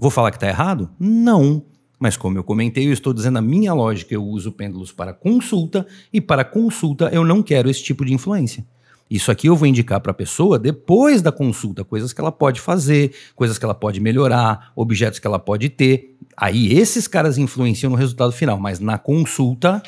Vou 0.00 0.10
falar 0.10 0.30
que 0.30 0.38
está 0.38 0.48
errado? 0.48 0.88
Não. 0.98 1.62
Mas 1.98 2.16
como 2.16 2.38
eu 2.38 2.42
comentei, 2.42 2.88
eu 2.88 2.92
estou 2.92 3.12
dizendo 3.12 3.36
a 3.36 3.42
minha 3.42 3.74
lógica, 3.74 4.14
eu 4.14 4.24
uso 4.24 4.50
pêndulos 4.50 4.90
para 4.90 5.12
consulta 5.12 5.86
e 6.10 6.22
para 6.22 6.42
consulta 6.42 7.10
eu 7.12 7.22
não 7.22 7.42
quero 7.42 7.68
esse 7.68 7.82
tipo 7.82 8.02
de 8.02 8.14
influência. 8.14 8.64
Isso 9.10 9.30
aqui 9.30 9.46
eu 9.46 9.54
vou 9.54 9.68
indicar 9.68 10.00
para 10.00 10.12
a 10.12 10.14
pessoa 10.14 10.58
depois 10.58 11.20
da 11.20 11.30
consulta, 11.30 11.84
coisas 11.84 12.14
que 12.14 12.20
ela 12.20 12.32
pode 12.32 12.62
fazer, 12.62 13.12
coisas 13.36 13.58
que 13.58 13.64
ela 13.66 13.74
pode 13.74 14.00
melhorar, 14.00 14.72
objetos 14.74 15.18
que 15.18 15.26
ela 15.26 15.38
pode 15.38 15.68
ter. 15.68 16.16
Aí 16.34 16.72
esses 16.72 17.06
caras 17.06 17.36
influenciam 17.36 17.90
no 17.90 17.96
resultado 17.96 18.32
final, 18.32 18.58
mas 18.58 18.80
na 18.80 18.96
consulta, 18.96 19.82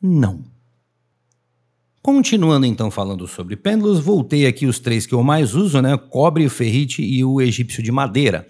não. 0.00 0.44
Continuando 2.00 2.66
então 2.66 2.88
falando 2.88 3.26
sobre 3.26 3.56
pêndulos, 3.56 3.98
voltei 3.98 4.46
aqui 4.46 4.64
os 4.64 4.78
três 4.78 5.06
que 5.06 5.14
eu 5.14 5.24
mais 5.24 5.56
uso, 5.56 5.82
né? 5.82 5.96
Cobre, 5.96 6.48
ferrite 6.48 7.02
e 7.02 7.24
o 7.24 7.40
egípcio 7.40 7.82
de 7.82 7.90
madeira. 7.90 8.46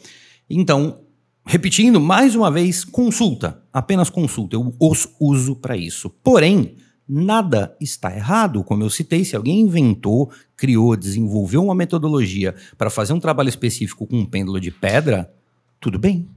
Então, 0.50 1.05
Repetindo 1.48 2.00
mais 2.00 2.34
uma 2.34 2.50
vez, 2.50 2.84
consulta, 2.84 3.62
apenas 3.72 4.10
consulta, 4.10 4.56
eu 4.56 4.74
os 4.80 5.08
uso 5.20 5.54
para 5.54 5.76
isso. 5.76 6.10
Porém, 6.10 6.74
nada 7.08 7.76
está 7.80 8.12
errado, 8.12 8.64
como 8.64 8.82
eu 8.82 8.90
citei, 8.90 9.24
se 9.24 9.36
alguém 9.36 9.60
inventou, 9.60 10.28
criou, 10.56 10.96
desenvolveu 10.96 11.62
uma 11.62 11.74
metodologia 11.74 12.52
para 12.76 12.90
fazer 12.90 13.12
um 13.12 13.20
trabalho 13.20 13.48
específico 13.48 14.08
com 14.08 14.18
um 14.18 14.26
pêndulo 14.26 14.58
de 14.58 14.72
pedra, 14.72 15.32
tudo 15.80 16.00
bem. 16.00 16.28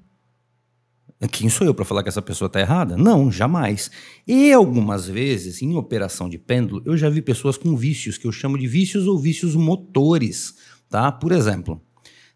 Quem 1.32 1.50
sou 1.50 1.66
eu 1.66 1.74
para 1.74 1.84
falar 1.84 2.04
que 2.04 2.10
essa 2.10 2.22
pessoa 2.22 2.46
está 2.46 2.60
errada? 2.60 2.96
Não, 2.96 3.32
jamais. 3.32 3.90
E 4.28 4.54
algumas 4.54 5.08
vezes, 5.08 5.60
em 5.64 5.76
operação 5.76 6.30
de 6.30 6.38
pêndulo, 6.38 6.84
eu 6.86 6.96
já 6.96 7.10
vi 7.10 7.22
pessoas 7.22 7.58
com 7.58 7.76
vícios, 7.76 8.18
que 8.18 8.28
eu 8.28 8.32
chamo 8.32 8.60
de 8.60 8.68
vícios 8.68 9.08
ou 9.08 9.18
vícios 9.18 9.56
motores, 9.56 10.54
tá? 10.88 11.12
Por 11.12 11.32
exemplo, 11.32 11.82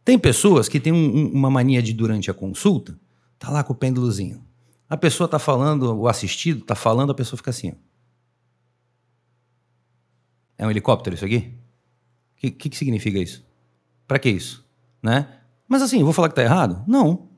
tem 0.04 0.20
pessoas 0.20 0.68
que 0.68 0.80
têm 0.80 0.92
um, 0.92 1.32
uma 1.32 1.50
mania 1.50 1.82
de, 1.82 1.94
durante 1.94 2.30
a 2.30 2.34
consulta, 2.34 3.00
tá 3.40 3.50
lá 3.50 3.64
com 3.64 3.74
o 3.74 3.76
pêndulozinho. 3.76 4.44
A 4.90 4.98
pessoa 4.98 5.28
tá 5.28 5.40
falando, 5.40 5.96
o 5.96 6.08
assistido 6.08 6.64
tá 6.64 6.76
falando, 6.76 7.12
a 7.12 7.16
pessoa 7.16 7.38
fica 7.38 7.50
assim. 7.50 7.72
Ó. 7.72 7.76
É 10.58 10.68
um 10.68 10.72
helicóptero 10.72 11.16
isso 11.16 11.26
aqui? 11.26 11.54
O 12.38 12.42
que, 12.42 12.52
que, 12.52 12.70
que, 12.70 12.78
significa 12.78 13.18
isso? 13.18 13.46
Para 14.08 14.20
que 14.20 14.30
isso? 14.30 14.66
Né? 15.02 15.28
Mas 15.68 15.82
assim, 15.82 16.00
eu 16.00 16.06
vou 16.06 16.14
falar 16.14 16.30
que 16.30 16.36
tá 16.36 16.44
errado? 16.44 16.84
Não. 16.88 17.30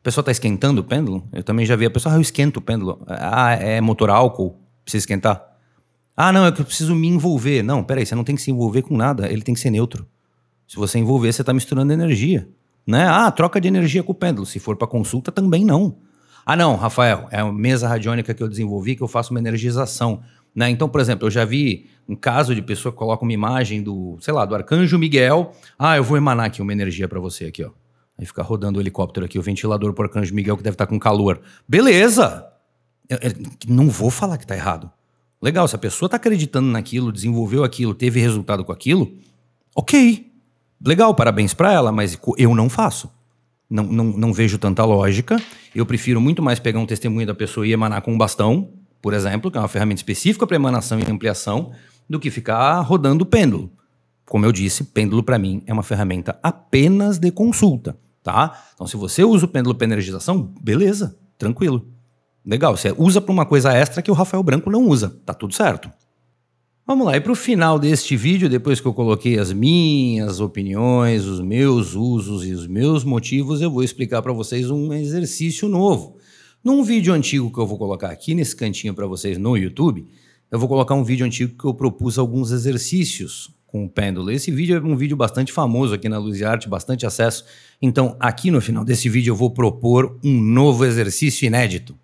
A 0.00 0.02
pessoa 0.02 0.22
tá 0.22 0.30
esquentando 0.30 0.80
o 0.80 0.84
pêndulo? 0.84 1.26
Eu 1.32 1.42
também 1.42 1.64
já 1.64 1.76
vi 1.76 1.86
a 1.86 1.90
pessoa, 1.90 2.14
ah, 2.14 2.18
eu 2.18 2.20
esquento 2.20 2.58
o 2.58 2.62
pêndulo. 2.62 3.02
Ah, 3.06 3.52
é 3.52 3.80
motor 3.80 4.10
álcool? 4.10 4.58
Precisa 4.84 5.02
esquentar? 5.02 5.52
Ah, 6.16 6.32
não, 6.32 6.46
é 6.46 6.52
que 6.52 6.60
eu 6.60 6.64
preciso 6.64 6.94
me 6.94 7.08
envolver. 7.08 7.62
Não, 7.62 7.82
peraí, 7.82 8.04
você 8.04 8.14
não 8.14 8.24
tem 8.24 8.36
que 8.36 8.42
se 8.42 8.50
envolver 8.50 8.82
com 8.82 8.96
nada, 8.96 9.30
ele 9.32 9.42
tem 9.42 9.54
que 9.54 9.60
ser 9.60 9.70
neutro. 9.70 10.06
Se 10.72 10.78
você 10.78 10.98
envolver, 10.98 11.30
você 11.30 11.42
está 11.42 11.52
misturando 11.52 11.92
energia. 11.92 12.48
Né? 12.86 13.06
Ah, 13.06 13.30
troca 13.30 13.60
de 13.60 13.68
energia 13.68 14.02
com 14.02 14.12
o 14.12 14.14
pêndulo. 14.14 14.46
Se 14.46 14.58
for 14.58 14.74
para 14.74 14.88
consulta, 14.88 15.30
também 15.30 15.66
não. 15.66 15.98
Ah, 16.46 16.56
não, 16.56 16.76
Rafael, 16.76 17.28
é 17.30 17.40
a 17.40 17.52
mesa 17.52 17.86
radiônica 17.86 18.32
que 18.32 18.42
eu 18.42 18.48
desenvolvi 18.48 18.96
que 18.96 19.02
eu 19.02 19.06
faço 19.06 19.32
uma 19.32 19.38
energização. 19.38 20.22
Né? 20.54 20.70
Então, 20.70 20.88
por 20.88 20.98
exemplo, 20.98 21.26
eu 21.26 21.30
já 21.30 21.44
vi 21.44 21.90
um 22.08 22.16
caso 22.16 22.54
de 22.54 22.62
pessoa 22.62 22.90
que 22.90 22.96
coloca 22.96 23.22
uma 23.22 23.34
imagem 23.34 23.82
do, 23.82 24.16
sei 24.22 24.32
lá, 24.32 24.46
do 24.46 24.54
arcanjo 24.54 24.98
Miguel. 24.98 25.52
Ah, 25.78 25.98
eu 25.98 26.04
vou 26.04 26.16
emanar 26.16 26.46
aqui 26.46 26.62
uma 26.62 26.72
energia 26.72 27.06
para 27.06 27.20
você 27.20 27.44
aqui, 27.44 27.62
ó. 27.62 27.70
Aí 28.16 28.24
fica 28.24 28.42
rodando 28.42 28.78
o 28.78 28.82
helicóptero 28.82 29.26
aqui, 29.26 29.38
o 29.38 29.42
ventilador 29.42 29.92
pro 29.92 30.04
arcanjo 30.04 30.34
Miguel 30.34 30.56
que 30.56 30.62
deve 30.62 30.76
estar 30.76 30.86
tá 30.86 30.90
com 30.90 30.98
calor. 30.98 31.42
Beleza! 31.68 32.46
Eu, 33.10 33.18
eu, 33.20 33.32
não 33.68 33.90
vou 33.90 34.08
falar 34.08 34.38
que 34.38 34.46
tá 34.46 34.56
errado. 34.56 34.90
Legal, 35.42 35.68
se 35.68 35.76
a 35.76 35.78
pessoa 35.78 36.08
tá 36.08 36.16
acreditando 36.16 36.68
naquilo, 36.68 37.12
desenvolveu 37.12 37.62
aquilo, 37.62 37.94
teve 37.94 38.20
resultado 38.20 38.64
com 38.64 38.72
aquilo, 38.72 39.18
ok. 39.76 40.31
Legal, 40.84 41.14
parabéns 41.14 41.54
para 41.54 41.72
ela, 41.72 41.92
mas 41.92 42.18
eu 42.36 42.54
não 42.54 42.68
faço. 42.68 43.10
Não, 43.70 43.84
não, 43.84 44.04
não 44.04 44.32
vejo 44.32 44.58
tanta 44.58 44.84
lógica. 44.84 45.40
Eu 45.74 45.86
prefiro 45.86 46.20
muito 46.20 46.42
mais 46.42 46.58
pegar 46.58 46.80
um 46.80 46.86
testemunho 46.86 47.26
da 47.26 47.34
pessoa 47.34 47.66
e 47.66 47.72
emanar 47.72 48.02
com 48.02 48.12
um 48.12 48.18
bastão, 48.18 48.70
por 49.00 49.14
exemplo, 49.14 49.50
que 49.50 49.56
é 49.56 49.60
uma 49.60 49.68
ferramenta 49.68 50.00
específica 50.00 50.46
para 50.46 50.56
emanação 50.56 50.98
e 50.98 51.10
ampliação, 51.10 51.72
do 52.08 52.18
que 52.18 52.30
ficar 52.30 52.80
rodando 52.80 53.22
o 53.22 53.26
pêndulo. 53.26 53.70
Como 54.26 54.44
eu 54.44 54.52
disse, 54.52 54.84
pêndulo 54.84 55.22
para 55.22 55.38
mim 55.38 55.62
é 55.66 55.72
uma 55.72 55.82
ferramenta 55.82 56.38
apenas 56.42 57.18
de 57.18 57.30
consulta, 57.30 57.96
tá? 58.22 58.60
Então, 58.74 58.86
se 58.86 58.96
você 58.96 59.24
usa 59.24 59.46
o 59.46 59.48
pêndulo 59.48 59.74
para 59.74 59.86
energização, 59.86 60.52
beleza, 60.60 61.16
tranquilo. 61.38 61.86
Legal, 62.44 62.76
você 62.76 62.92
usa 62.98 63.20
para 63.20 63.32
uma 63.32 63.46
coisa 63.46 63.72
extra 63.72 64.02
que 64.02 64.10
o 64.10 64.14
Rafael 64.14 64.42
Branco 64.42 64.68
não 64.68 64.82
usa, 64.82 65.16
tá 65.24 65.32
tudo 65.32 65.54
certo. 65.54 65.90
Vamos 66.92 67.06
lá, 67.06 67.16
e 67.16 67.20
para 67.22 67.32
o 67.32 67.34
final 67.34 67.78
deste 67.78 68.14
vídeo, 68.18 68.50
depois 68.50 68.78
que 68.78 68.86
eu 68.86 68.92
coloquei 68.92 69.38
as 69.38 69.50
minhas 69.50 70.40
opiniões, 70.40 71.24
os 71.24 71.40
meus 71.40 71.94
usos 71.94 72.44
e 72.44 72.52
os 72.52 72.66
meus 72.66 73.02
motivos, 73.02 73.62
eu 73.62 73.70
vou 73.70 73.82
explicar 73.82 74.20
para 74.20 74.30
vocês 74.30 74.70
um 74.70 74.92
exercício 74.92 75.70
novo. 75.70 76.18
Num 76.62 76.82
vídeo 76.82 77.14
antigo 77.14 77.50
que 77.50 77.58
eu 77.58 77.66
vou 77.66 77.78
colocar 77.78 78.10
aqui 78.10 78.34
nesse 78.34 78.54
cantinho 78.54 78.92
para 78.92 79.06
vocês 79.06 79.38
no 79.38 79.56
YouTube, 79.56 80.06
eu 80.50 80.58
vou 80.58 80.68
colocar 80.68 80.94
um 80.94 81.02
vídeo 81.02 81.24
antigo 81.24 81.56
que 81.56 81.64
eu 81.64 81.72
propus 81.72 82.18
alguns 82.18 82.50
exercícios 82.50 83.50
com 83.66 83.86
o 83.86 83.88
pêndulo. 83.88 84.30
Esse 84.30 84.50
vídeo 84.50 84.76
é 84.76 84.80
um 84.82 84.94
vídeo 84.94 85.16
bastante 85.16 85.50
famoso 85.50 85.94
aqui 85.94 86.10
na 86.10 86.18
Luz 86.18 86.40
e 86.40 86.44
Arte, 86.44 86.68
bastante 86.68 87.06
acesso. 87.06 87.46
Então, 87.80 88.18
aqui 88.20 88.50
no 88.50 88.60
final 88.60 88.84
desse 88.84 89.08
vídeo 89.08 89.30
eu 89.30 89.36
vou 89.36 89.48
propor 89.48 90.18
um 90.22 90.38
novo 90.38 90.84
exercício 90.84 91.46
inédito. 91.46 91.96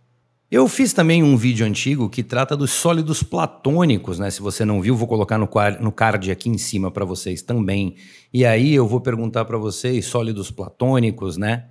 Eu 0.51 0.67
fiz 0.67 0.95
também 0.95 1.23
um 1.23 1.37
vídeo 1.37 1.67
antigo 1.67 2.09
que 2.09 2.23
trata 2.23 2.57
dos 2.57 2.71
sólidos 2.71 3.23
platônicos, 3.23 4.19
né? 4.19 4.31
Se 4.31 4.41
você 4.41 4.65
não 4.65 4.81
viu, 4.81 4.97
vou 4.97 5.07
colocar 5.07 5.37
no, 5.37 5.47
no 5.79 5.93
card 5.93 6.31
aqui 6.31 6.49
em 6.49 6.57
cima 6.57 6.91
para 6.91 7.05
vocês 7.05 7.43
também. 7.43 7.97
E 8.33 8.47
aí 8.47 8.75
eu 8.75 8.89
vou 8.89 8.99
perguntar 8.99 9.45
para 9.45 9.59
vocês 9.59 10.07
sólidos 10.07 10.51
platônicos, 10.51 11.37
né? 11.37 11.67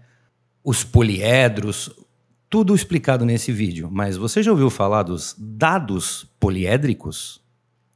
Os 0.64 0.84
poliedros, 0.84 1.90
tudo 2.48 2.76
explicado 2.76 3.26
nesse 3.26 3.52
vídeo. 3.52 3.90
Mas 3.92 4.16
você 4.16 4.44
já 4.44 4.52
ouviu 4.52 4.70
falar 4.70 5.02
dos 5.02 5.36
dados 5.40 6.28
poliédricos? 6.40 7.42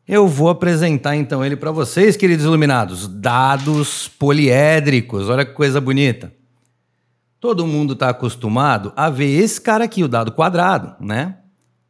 Eu 0.07 0.27
vou 0.27 0.49
apresentar 0.49 1.15
então 1.15 1.45
ele 1.45 1.55
para 1.55 1.71
vocês, 1.71 2.17
queridos 2.17 2.43
iluminados. 2.43 3.07
Dados 3.07 4.07
poliédricos. 4.07 5.29
Olha 5.29 5.45
que 5.45 5.53
coisa 5.53 5.79
bonita. 5.79 6.33
Todo 7.41 7.65
mundo 7.65 7.93
está 7.93 8.09
acostumado 8.09 8.93
a 8.95 9.09
ver 9.09 9.31
esse 9.31 9.59
cara 9.59 9.85
aqui, 9.85 10.03
o 10.03 10.07
dado 10.07 10.31
quadrado, 10.31 10.95
né? 11.03 11.39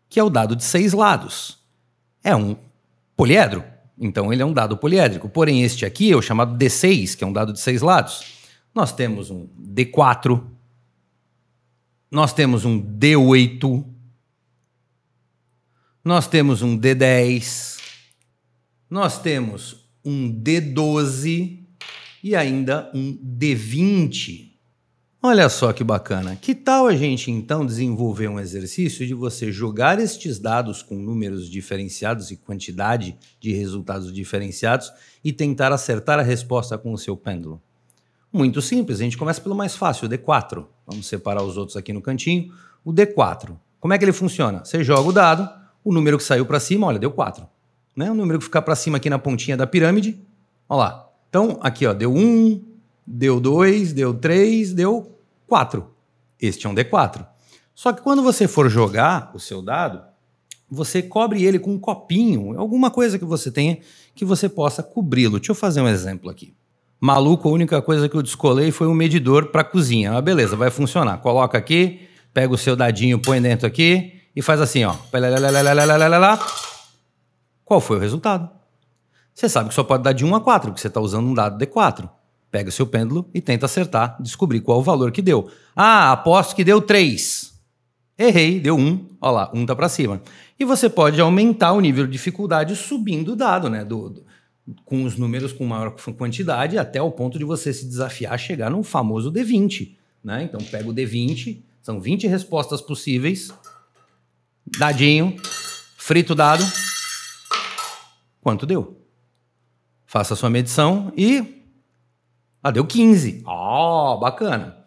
Que 0.07 0.17
é 0.17 0.23
o 0.23 0.29
dado 0.29 0.55
de 0.55 0.63
seis 0.63 0.93
lados. 0.93 1.59
É 2.23 2.33
um 2.33 2.55
poliedro, 3.17 3.61
então 3.99 4.31
ele 4.31 4.41
é 4.41 4.45
um 4.45 4.53
dado 4.53 4.77
poliédrico. 4.77 5.27
Porém, 5.27 5.61
este 5.61 5.85
aqui 5.85 6.09
é 6.09 6.15
o 6.15 6.21
chamado 6.21 6.57
D6, 6.57 7.17
que 7.17 7.25
é 7.25 7.27
um 7.27 7.33
dado 7.33 7.51
de 7.51 7.59
seis 7.59 7.81
lados. 7.81 8.23
Nós 8.73 8.93
temos 8.93 9.29
um 9.29 9.49
D4, 9.61 10.41
nós 12.09 12.31
temos 12.31 12.63
um 12.63 12.81
D8, 12.81 13.85
nós 16.01 16.27
temos 16.27 16.61
um 16.61 16.79
D10, 16.79 17.77
nós 18.89 19.21
temos 19.21 19.85
um 20.05 20.31
D12 20.31 21.59
e 22.23 22.37
ainda 22.37 22.89
um 22.93 23.17
D20. 23.17 24.50
Olha 25.23 25.47
só 25.49 25.71
que 25.71 25.83
bacana. 25.83 26.35
Que 26.35 26.55
tal 26.55 26.87
a 26.87 26.95
gente 26.95 27.29
então 27.29 27.63
desenvolver 27.63 28.27
um 28.27 28.39
exercício 28.39 29.05
de 29.05 29.13
você 29.13 29.51
jogar 29.51 29.99
estes 29.99 30.39
dados 30.39 30.81
com 30.81 30.95
números 30.95 31.47
diferenciados 31.47 32.31
e 32.31 32.37
quantidade 32.37 33.15
de 33.39 33.53
resultados 33.53 34.11
diferenciados 34.11 34.91
e 35.23 35.31
tentar 35.31 35.71
acertar 35.71 36.17
a 36.17 36.23
resposta 36.23 36.75
com 36.75 36.91
o 36.91 36.97
seu 36.97 37.15
pêndulo? 37.15 37.61
Muito 38.33 38.63
simples, 38.63 38.99
a 38.99 39.03
gente 39.03 39.15
começa 39.15 39.39
pelo 39.39 39.53
mais 39.53 39.75
fácil, 39.75 40.07
o 40.07 40.09
D4. 40.09 40.65
Vamos 40.87 41.05
separar 41.05 41.43
os 41.43 41.55
outros 41.55 41.77
aqui 41.77 41.93
no 41.93 42.01
cantinho. 42.01 42.51
O 42.83 42.91
D4. 42.91 43.55
Como 43.79 43.93
é 43.93 43.99
que 43.99 44.05
ele 44.05 44.13
funciona? 44.13 44.65
Você 44.65 44.83
joga 44.83 45.07
o 45.07 45.13
dado, 45.13 45.47
o 45.83 45.93
número 45.93 46.17
que 46.17 46.23
saiu 46.23 46.47
para 46.47 46.59
cima, 46.59 46.87
olha, 46.87 46.97
deu 46.97 47.11
4. 47.11 47.47
Né? 47.95 48.09
O 48.09 48.15
número 48.15 48.39
que 48.39 48.45
ficar 48.45 48.63
para 48.63 48.75
cima 48.75 48.97
aqui 48.97 49.09
na 49.09 49.19
pontinha 49.19 49.55
da 49.55 49.67
pirâmide, 49.67 50.19
olha 50.67 50.79
lá. 50.79 51.09
Então, 51.29 51.59
aqui 51.61 51.85
ó, 51.85 51.93
deu 51.93 52.11
1, 52.11 52.70
deu 53.05 53.39
2, 53.39 53.93
deu 53.93 54.13
3, 54.13 54.73
deu 54.73 55.17
4. 55.47 55.85
Este 56.39 56.65
é 56.65 56.69
um 56.69 56.75
D4. 56.75 57.25
Só 57.73 57.91
que 57.93 58.01
quando 58.01 58.21
você 58.23 58.47
for 58.47 58.69
jogar 58.69 59.31
o 59.33 59.39
seu 59.39 59.61
dado, 59.61 60.01
você 60.69 61.01
cobre 61.01 61.43
ele 61.43 61.59
com 61.59 61.73
um 61.73 61.79
copinho, 61.79 62.57
alguma 62.59 62.89
coisa 62.89 63.19
que 63.19 63.25
você 63.25 63.51
tenha 63.51 63.79
que 64.15 64.23
você 64.23 64.47
possa 64.47 64.81
cobri-lo. 64.81 65.37
Deixa 65.37 65.51
eu 65.51 65.55
fazer 65.55 65.81
um 65.81 65.87
exemplo 65.87 66.29
aqui. 66.29 66.53
Maluco, 66.99 67.49
a 67.49 67.51
única 67.51 67.81
coisa 67.81 68.07
que 68.07 68.15
eu 68.15 68.21
descolei 68.21 68.71
foi 68.71 68.87
um 68.87 68.93
medidor 68.93 69.47
para 69.47 69.63
cozinha. 69.63 70.13
Ah, 70.13 70.21
beleza, 70.21 70.55
vai 70.55 70.69
funcionar. 70.69 71.17
Coloca 71.17 71.57
aqui, 71.57 72.07
pega 72.33 72.53
o 72.53 72.57
seu 72.57 72.75
dadinho, 72.75 73.19
põe 73.19 73.41
dentro 73.41 73.65
aqui 73.65 74.21
e 74.35 74.41
faz 74.41 74.61
assim, 74.61 74.83
ó. 74.83 74.95
Qual 77.65 77.81
foi 77.81 77.97
o 77.97 77.99
resultado? 77.99 78.49
Você 79.33 79.49
sabe 79.49 79.69
que 79.69 79.75
só 79.75 79.83
pode 79.83 80.03
dar 80.03 80.13
de 80.13 80.23
1 80.23 80.35
a 80.35 80.41
4, 80.41 80.69
porque 80.69 80.81
você 80.81 80.87
está 80.87 81.01
usando 81.01 81.27
um 81.27 81.33
dado 81.33 81.57
D4 81.57 82.09
pega 82.51 82.69
o 82.69 82.71
seu 82.71 82.85
pêndulo 82.85 83.29
e 83.33 83.39
tenta 83.39 83.65
acertar, 83.65 84.21
descobrir 84.21 84.59
qual 84.59 84.79
o 84.79 84.83
valor 84.83 85.11
que 85.11 85.21
deu. 85.21 85.49
Ah, 85.75 86.11
aposto 86.11 86.55
que 86.55 86.63
deu 86.63 86.81
3. 86.81 87.53
Errei, 88.17 88.59
deu 88.59 88.75
1. 88.75 89.07
Olha 89.21 89.31
lá, 89.31 89.51
1 89.53 89.61
está 89.61 89.75
para 89.75 89.89
cima. 89.89 90.21
E 90.59 90.65
você 90.65 90.89
pode 90.89 91.19
aumentar 91.19 91.71
o 91.71 91.79
nível 91.79 92.05
de 92.05 92.11
dificuldade 92.11 92.75
subindo 92.75 93.33
o 93.33 93.35
dado, 93.35 93.69
né? 93.69 93.85
Do, 93.85 94.09
do, 94.09 94.25
com 94.85 95.03
os 95.05 95.17
números 95.17 95.53
com 95.53 95.65
maior 95.65 95.95
quantidade, 96.17 96.77
até 96.77 97.01
o 97.01 97.11
ponto 97.11 97.39
de 97.39 97.45
você 97.45 97.73
se 97.73 97.85
desafiar 97.85 98.33
a 98.33 98.37
chegar 98.37 98.69
no 98.69 98.83
famoso 98.83 99.31
D20. 99.31 99.95
Né? 100.23 100.43
Então 100.43 100.59
pega 100.65 100.87
o 100.87 100.93
D20, 100.93 101.63
são 101.81 101.99
20 101.99 102.27
respostas 102.27 102.81
possíveis. 102.81 103.51
Dadinho, 104.77 105.35
frito 105.97 106.33
o 106.33 106.35
dado. 106.35 106.63
Quanto 108.41 108.65
deu? 108.65 108.97
Faça 110.05 110.33
a 110.33 110.37
sua 110.37 110.49
medição 110.49 111.11
e 111.15 111.60
ah, 112.63 112.71
deu 112.71 112.85
15. 112.85 113.43
Ó, 113.45 114.15
oh, 114.15 114.19
bacana. 114.19 114.77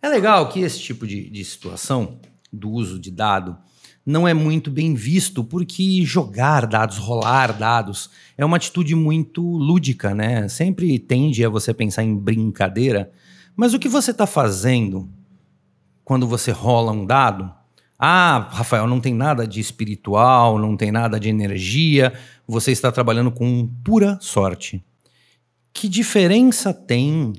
É 0.00 0.08
legal 0.08 0.48
que 0.48 0.60
esse 0.60 0.80
tipo 0.80 1.06
de, 1.06 1.30
de 1.30 1.44
situação 1.44 2.18
do 2.52 2.70
uso 2.70 2.98
de 2.98 3.10
dado 3.10 3.56
não 4.04 4.26
é 4.26 4.34
muito 4.34 4.70
bem 4.70 4.94
visto, 4.94 5.44
porque 5.44 6.04
jogar 6.04 6.66
dados, 6.66 6.98
rolar 6.98 7.52
dados, 7.52 8.10
é 8.36 8.44
uma 8.44 8.56
atitude 8.56 8.94
muito 8.94 9.40
lúdica, 9.40 10.14
né? 10.14 10.48
Sempre 10.48 10.98
tende 10.98 11.44
a 11.44 11.48
você 11.48 11.72
pensar 11.72 12.02
em 12.02 12.16
brincadeira. 12.16 13.12
Mas 13.54 13.74
o 13.74 13.78
que 13.78 13.88
você 13.88 14.10
está 14.10 14.26
fazendo 14.26 15.08
quando 16.04 16.26
você 16.26 16.50
rola 16.50 16.90
um 16.90 17.06
dado? 17.06 17.52
Ah, 17.96 18.48
Rafael, 18.50 18.88
não 18.88 19.00
tem 19.00 19.14
nada 19.14 19.46
de 19.46 19.60
espiritual, 19.60 20.58
não 20.58 20.76
tem 20.76 20.90
nada 20.90 21.20
de 21.20 21.28
energia, 21.28 22.12
você 22.46 22.72
está 22.72 22.90
trabalhando 22.90 23.30
com 23.30 23.68
pura 23.84 24.18
sorte. 24.20 24.84
Que 25.72 25.88
diferença 25.88 26.72
tem 26.74 27.32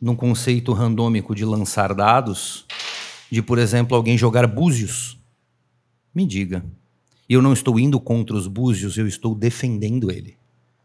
no 0.00 0.16
conceito 0.16 0.72
randômico 0.72 1.34
de 1.34 1.44
lançar 1.44 1.94
dados 1.94 2.66
de, 3.30 3.42
por 3.42 3.58
exemplo, 3.58 3.96
alguém 3.96 4.16
jogar 4.16 4.46
búzios? 4.46 5.18
Me 6.14 6.26
diga. 6.26 6.64
Eu 7.28 7.42
não 7.42 7.52
estou 7.52 7.78
indo 7.78 8.00
contra 8.00 8.34
os 8.34 8.46
búzios, 8.46 8.96
eu 8.96 9.06
estou 9.06 9.34
defendendo 9.34 10.10
ele. 10.10 10.36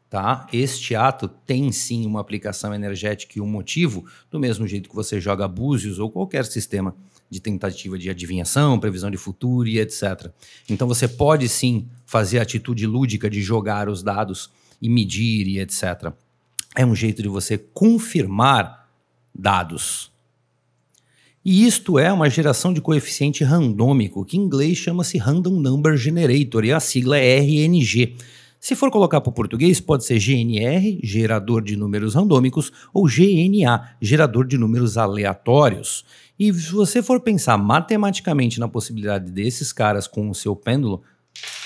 Tá? 0.10 0.46
Este 0.54 0.94
ato 0.94 1.28
tem 1.28 1.72
sim 1.72 2.06
uma 2.06 2.20
aplicação 2.20 2.74
energética 2.74 3.40
e 3.40 3.42
um 3.42 3.48
motivo, 3.48 4.06
do 4.30 4.40
mesmo 4.40 4.68
jeito 4.68 4.90
que 4.90 4.96
você 4.96 5.20
joga 5.20 5.48
búzios 5.48 5.98
ou 5.98 6.12
qualquer 6.12 6.46
sistema 6.46 6.96
de 7.30 7.40
tentativa 7.40 7.98
de 7.98 8.12
adivinhação, 8.12 8.80
previsão 8.80 9.10
de 9.10 9.18
futuro 9.18 9.68
e 9.68 9.80
etc. 9.80 10.30
Então 10.70 10.88
você 10.88 11.08
pode 11.08 11.50
sim 11.50 11.88
fazer 12.06 12.38
a 12.38 12.44
atitude 12.44 12.86
lúdica 12.86 13.28
de 13.28 13.42
jogar 13.42 13.90
os 13.90 14.04
dados 14.04 14.52
e 14.84 14.90
medir 14.90 15.48
e 15.48 15.60
etc. 15.62 16.12
É 16.76 16.86
um 16.86 16.94
jeito 16.94 17.22
de 17.24 17.30
você 17.30 17.58
confirmar 17.58 18.90
dados. 19.34 20.12
E 21.46 21.66
isto 21.66 21.98
é 21.98 22.12
uma 22.12 22.30
geração 22.30 22.74
de 22.74 22.82
coeficiente 22.82 23.44
randômico, 23.44 24.26
que 24.26 24.38
em 24.38 24.42
inglês 24.42 24.78
chama-se 24.78 25.18
Random 25.18 25.60
Number 25.60 25.96
Generator, 25.96 26.66
e 26.66 26.74
a 26.74 26.82
sigla 26.82 27.18
é 27.18 27.38
RNG. 27.38 28.18
Se 28.60 28.76
for 28.76 28.92
colocar 28.92 29.22
para 29.22 29.30
o 29.30 29.34
português, 29.34 29.80
pode 29.80 30.06
ser 30.06 30.20
GNR, 30.20 31.00
gerador 31.04 31.62
de 31.62 31.76
números 31.76 32.16
randômicos, 32.16 32.72
ou 32.94 33.06
GNA, 33.06 33.96
gerador 34.02 34.46
de 34.46 34.58
números 34.58 34.98
aleatórios. 34.98 36.06
E 36.38 36.54
se 36.54 36.72
você 36.72 37.02
for 37.02 37.20
pensar 37.22 37.58
matematicamente 37.58 38.60
na 38.60 38.68
possibilidade 38.68 39.32
desses 39.32 39.72
caras 39.72 40.08
com 40.08 40.30
o 40.30 40.36
seu 40.36 40.56
pêndulo, 40.56 41.02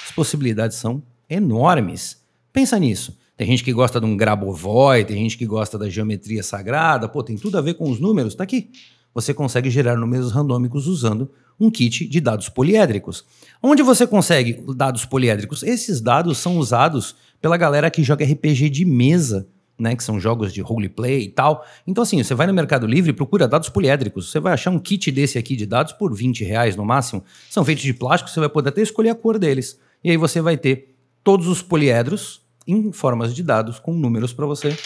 as 0.05 0.11
possibilidades 0.11 0.77
são 0.77 1.01
enormes. 1.29 2.26
Pensa 2.57 2.79
nisso. 2.79 3.15
Tem 3.37 3.45
gente 3.45 3.63
que 3.63 3.71
gosta 3.71 3.99
de 3.99 4.07
um 4.07 4.17
Grabovoi, 4.17 5.05
tem 5.05 5.15
gente 5.17 5.37
que 5.37 5.45
gosta 5.45 5.77
da 5.77 5.87
geometria 5.87 6.41
sagrada, 6.41 7.07
pô, 7.07 7.21
tem 7.21 7.35
tudo 7.37 7.55
a 7.55 7.61
ver 7.61 7.75
com 7.75 7.87
os 7.87 7.99
números, 7.99 8.33
tá 8.33 8.43
aqui. 8.43 8.71
Você 9.13 9.31
consegue 9.31 9.69
gerar 9.69 9.95
números 9.95 10.31
randômicos 10.31 10.87
usando 10.87 11.29
um 11.59 11.69
kit 11.69 12.07
de 12.07 12.19
dados 12.19 12.49
poliédricos. 12.49 13.23
Onde 13.61 13.83
você 13.83 14.07
consegue 14.07 14.59
dados 14.75 15.05
poliédricos? 15.05 15.61
Esses 15.61 16.01
dados 16.01 16.39
são 16.39 16.57
usados 16.57 17.15
pela 17.39 17.57
galera 17.57 17.91
que 17.91 18.01
joga 18.01 18.25
RPG 18.25 18.71
de 18.71 18.85
mesa, 18.85 19.47
né, 19.77 19.95
que 19.95 20.03
são 20.03 20.19
jogos 20.19 20.51
de 20.51 20.59
roleplay 20.59 21.25
e 21.25 21.29
tal. 21.29 21.63
Então, 21.85 22.01
assim, 22.01 22.23
você 22.23 22.33
vai 22.33 22.47
no 22.47 22.55
Mercado 22.55 22.87
Livre 22.87 23.11
e 23.11 23.13
procura 23.13 23.47
dados 23.47 23.69
poliédricos. 23.69 24.31
Você 24.31 24.39
vai 24.39 24.53
achar 24.53 24.71
um 24.71 24.79
kit 24.79 25.11
desse 25.11 25.37
aqui 25.37 25.55
de 25.55 25.67
dados 25.67 25.93
por 25.93 26.11
20 26.11 26.43
reais 26.43 26.75
no 26.75 26.83
máximo. 26.83 27.23
São 27.51 27.63
feitos 27.63 27.83
de 27.83 27.93
plástico, 27.93 28.31
você 28.31 28.39
vai 28.39 28.49
poder 28.49 28.69
até 28.69 28.81
escolher 28.81 29.11
a 29.11 29.15
cor 29.15 29.37
deles. 29.37 29.79
E 30.03 30.09
aí 30.09 30.17
você 30.17 30.41
vai 30.41 30.57
ter 30.57 30.95
todos 31.23 31.47
os 31.47 31.61
poliedros 31.61 32.46
em 32.67 32.91
formas 32.91 33.33
de 33.33 33.41
dados 33.41 33.79
com 33.79 33.93
números 33.93 34.33
para 34.33 34.45
você 34.45 34.77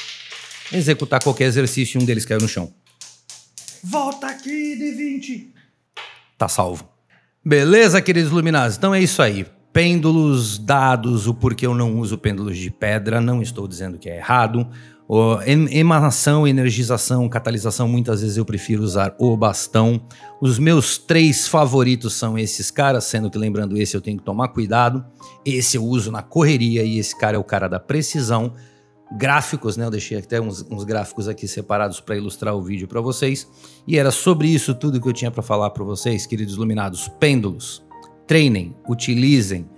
executar 0.71 1.21
qualquer 1.21 1.45
exercício 1.45 1.99
e 1.99 2.03
um 2.03 2.05
deles 2.05 2.25
caiu 2.25 2.39
no 2.39 2.47
chão. 2.47 2.73
Volta 3.83 4.27
aqui, 4.27 4.77
D20! 4.77 5.47
Tá 6.37 6.47
salvo. 6.47 6.87
Beleza, 7.43 8.01
queridos 8.01 8.31
luminados? 8.31 8.77
Então 8.77 8.93
é 8.93 9.01
isso 9.01 9.21
aí. 9.21 9.45
Pêndulos, 9.73 10.59
dados, 10.59 11.27
o 11.27 11.33
porquê 11.33 11.65
eu 11.65 11.73
não 11.73 11.97
uso 11.97 12.17
pêndulos 12.17 12.57
de 12.57 12.69
pedra, 12.69 13.19
não 13.19 13.41
estou 13.41 13.67
dizendo 13.67 13.97
que 13.97 14.09
é 14.09 14.17
errado. 14.17 14.69
Emanação, 15.71 16.47
energização, 16.47 17.27
catalisação, 17.27 17.85
muitas 17.85 18.21
vezes 18.21 18.37
eu 18.37 18.45
prefiro 18.45 18.81
usar 18.81 19.13
o 19.19 19.35
bastão. 19.35 20.01
Os 20.39 20.57
meus 20.57 20.97
três 20.97 21.49
favoritos 21.49 22.13
são 22.13 22.37
esses 22.37 22.71
caras, 22.71 23.03
sendo 23.03 23.29
que 23.29 23.37
lembrando 23.37 23.77
esse 23.77 23.95
eu 23.95 23.99
tenho 23.99 24.17
que 24.17 24.23
tomar 24.23 24.47
cuidado. 24.49 25.05
Esse 25.45 25.75
eu 25.75 25.83
uso 25.83 26.11
na 26.11 26.21
correria 26.21 26.83
e 26.83 26.97
esse 26.97 27.17
cara 27.17 27.35
é 27.35 27.39
o 27.39 27.43
cara 27.43 27.67
da 27.67 27.79
precisão 27.79 28.53
gráficos, 29.17 29.75
né? 29.75 29.85
Eu 29.85 29.91
deixei 29.91 30.17
até 30.17 30.39
uns, 30.39 30.65
uns 30.71 30.85
gráficos 30.85 31.27
aqui 31.27 31.45
separados 31.45 31.99
para 31.99 32.15
ilustrar 32.15 32.55
o 32.55 32.61
vídeo 32.61 32.87
para 32.87 33.01
vocês. 33.01 33.45
E 33.85 33.97
era 33.97 34.11
sobre 34.11 34.47
isso 34.47 34.73
tudo 34.73 35.01
que 35.01 35.07
eu 35.09 35.13
tinha 35.13 35.29
para 35.29 35.43
falar 35.43 35.71
para 35.71 35.83
vocês, 35.83 36.25
queridos 36.25 36.55
iluminados. 36.55 37.09
Pêndulos, 37.19 37.83
treinem, 38.25 38.73
utilizem, 38.87 39.69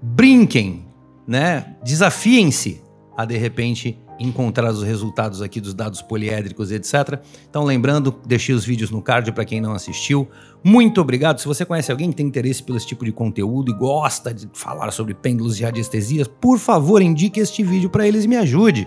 brinquem, 0.00 0.86
né? 1.26 1.76
Desafiem-se 1.84 2.80
a 3.14 3.26
de 3.26 3.36
repente 3.36 3.98
encontrar 4.20 4.70
os 4.70 4.82
resultados 4.82 5.40
aqui 5.40 5.60
dos 5.60 5.72
dados 5.72 6.02
poliédricos, 6.02 6.70
etc. 6.70 7.20
Então, 7.48 7.64
lembrando, 7.64 8.14
deixei 8.26 8.54
os 8.54 8.64
vídeos 8.64 8.90
no 8.90 9.00
card 9.00 9.32
para 9.32 9.44
quem 9.44 9.60
não 9.60 9.72
assistiu. 9.72 10.28
Muito 10.62 11.00
obrigado. 11.00 11.40
Se 11.40 11.46
você 11.46 11.64
conhece 11.64 11.90
alguém 11.90 12.10
que 12.10 12.16
tem 12.16 12.26
interesse 12.26 12.62
pelo 12.62 12.76
esse 12.76 12.86
tipo 12.86 13.04
de 13.04 13.12
conteúdo 13.12 13.70
e 13.70 13.74
gosta 13.74 14.32
de 14.32 14.48
falar 14.52 14.90
sobre 14.90 15.14
pêndulos 15.14 15.58
e 15.58 15.62
radiestesias, 15.62 16.28
por 16.28 16.58
favor, 16.58 17.00
indique 17.00 17.40
este 17.40 17.64
vídeo 17.64 17.88
para 17.88 18.06
eles 18.06 18.24
e 18.24 18.28
me 18.28 18.36
ajude. 18.36 18.86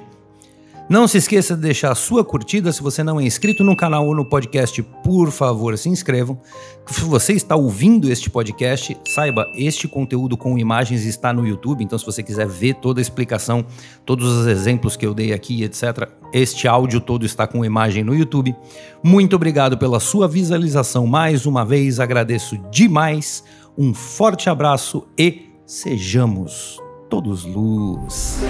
Não 0.90 1.08
se 1.08 1.18
esqueça 1.18 1.56
de 1.56 1.62
deixar 1.62 1.92
a 1.92 1.96
sua 1.96 2.26
curtida. 2.26 2.72
Se 2.72 2.84
você 2.84 3.04
não 3.04 3.20
é 3.20 3.24
inscrito 3.24 3.64
no 3.64 3.76
canal 3.76 4.06
ou 4.06 4.14
no 4.14 4.26
podcast, 4.26 4.84
por 5.04 5.32
favor, 5.32 5.78
se 5.78 5.88
inscrevam. 5.88 6.38
Se 6.86 7.02
você 7.02 7.34
está 7.34 7.56
ouvindo 7.56 8.12
este 8.12 8.30
podcast, 8.30 8.98
saiba, 9.08 9.50
este 9.56 9.88
conteúdo 9.88 10.36
com 10.36 10.58
imagens 10.58 11.06
está 11.06 11.32
no 11.32 11.48
YouTube. 11.48 11.84
Então, 11.84 11.98
se 11.98 12.06
você 12.06 12.22
quiser 12.22 12.48
ver 12.48 12.76
toda 12.76 13.00
a 13.00 13.02
explicação, 13.02 13.66
todos 14.06 14.28
os 14.28 14.46
exemplos 14.46 14.98
que 14.98 15.06
eu 15.06 15.14
dei 15.14 15.32
aqui, 15.32 15.64
etc., 15.64 16.10
este 16.34 16.68
áudio 16.68 17.00
todo 17.00 17.26
está 17.26 17.48
com 17.48 17.64
imagem 17.64 18.04
no 18.04 18.14
YouTube. 18.14 18.54
Muito 19.02 19.36
obrigado 19.38 19.78
pela 19.78 20.02
sua 20.02 20.28
visualização 20.28 21.08
mais 21.08 21.46
uma 21.46 21.64
vez. 21.64 22.00
Agradeço 22.00 22.58
demais. 22.70 23.44
Um 23.78 23.94
forte 23.94 24.50
abraço 24.50 25.08
e 25.18 25.50
sejamos 25.66 26.78
todos 27.10 27.46
luz. 27.46 28.42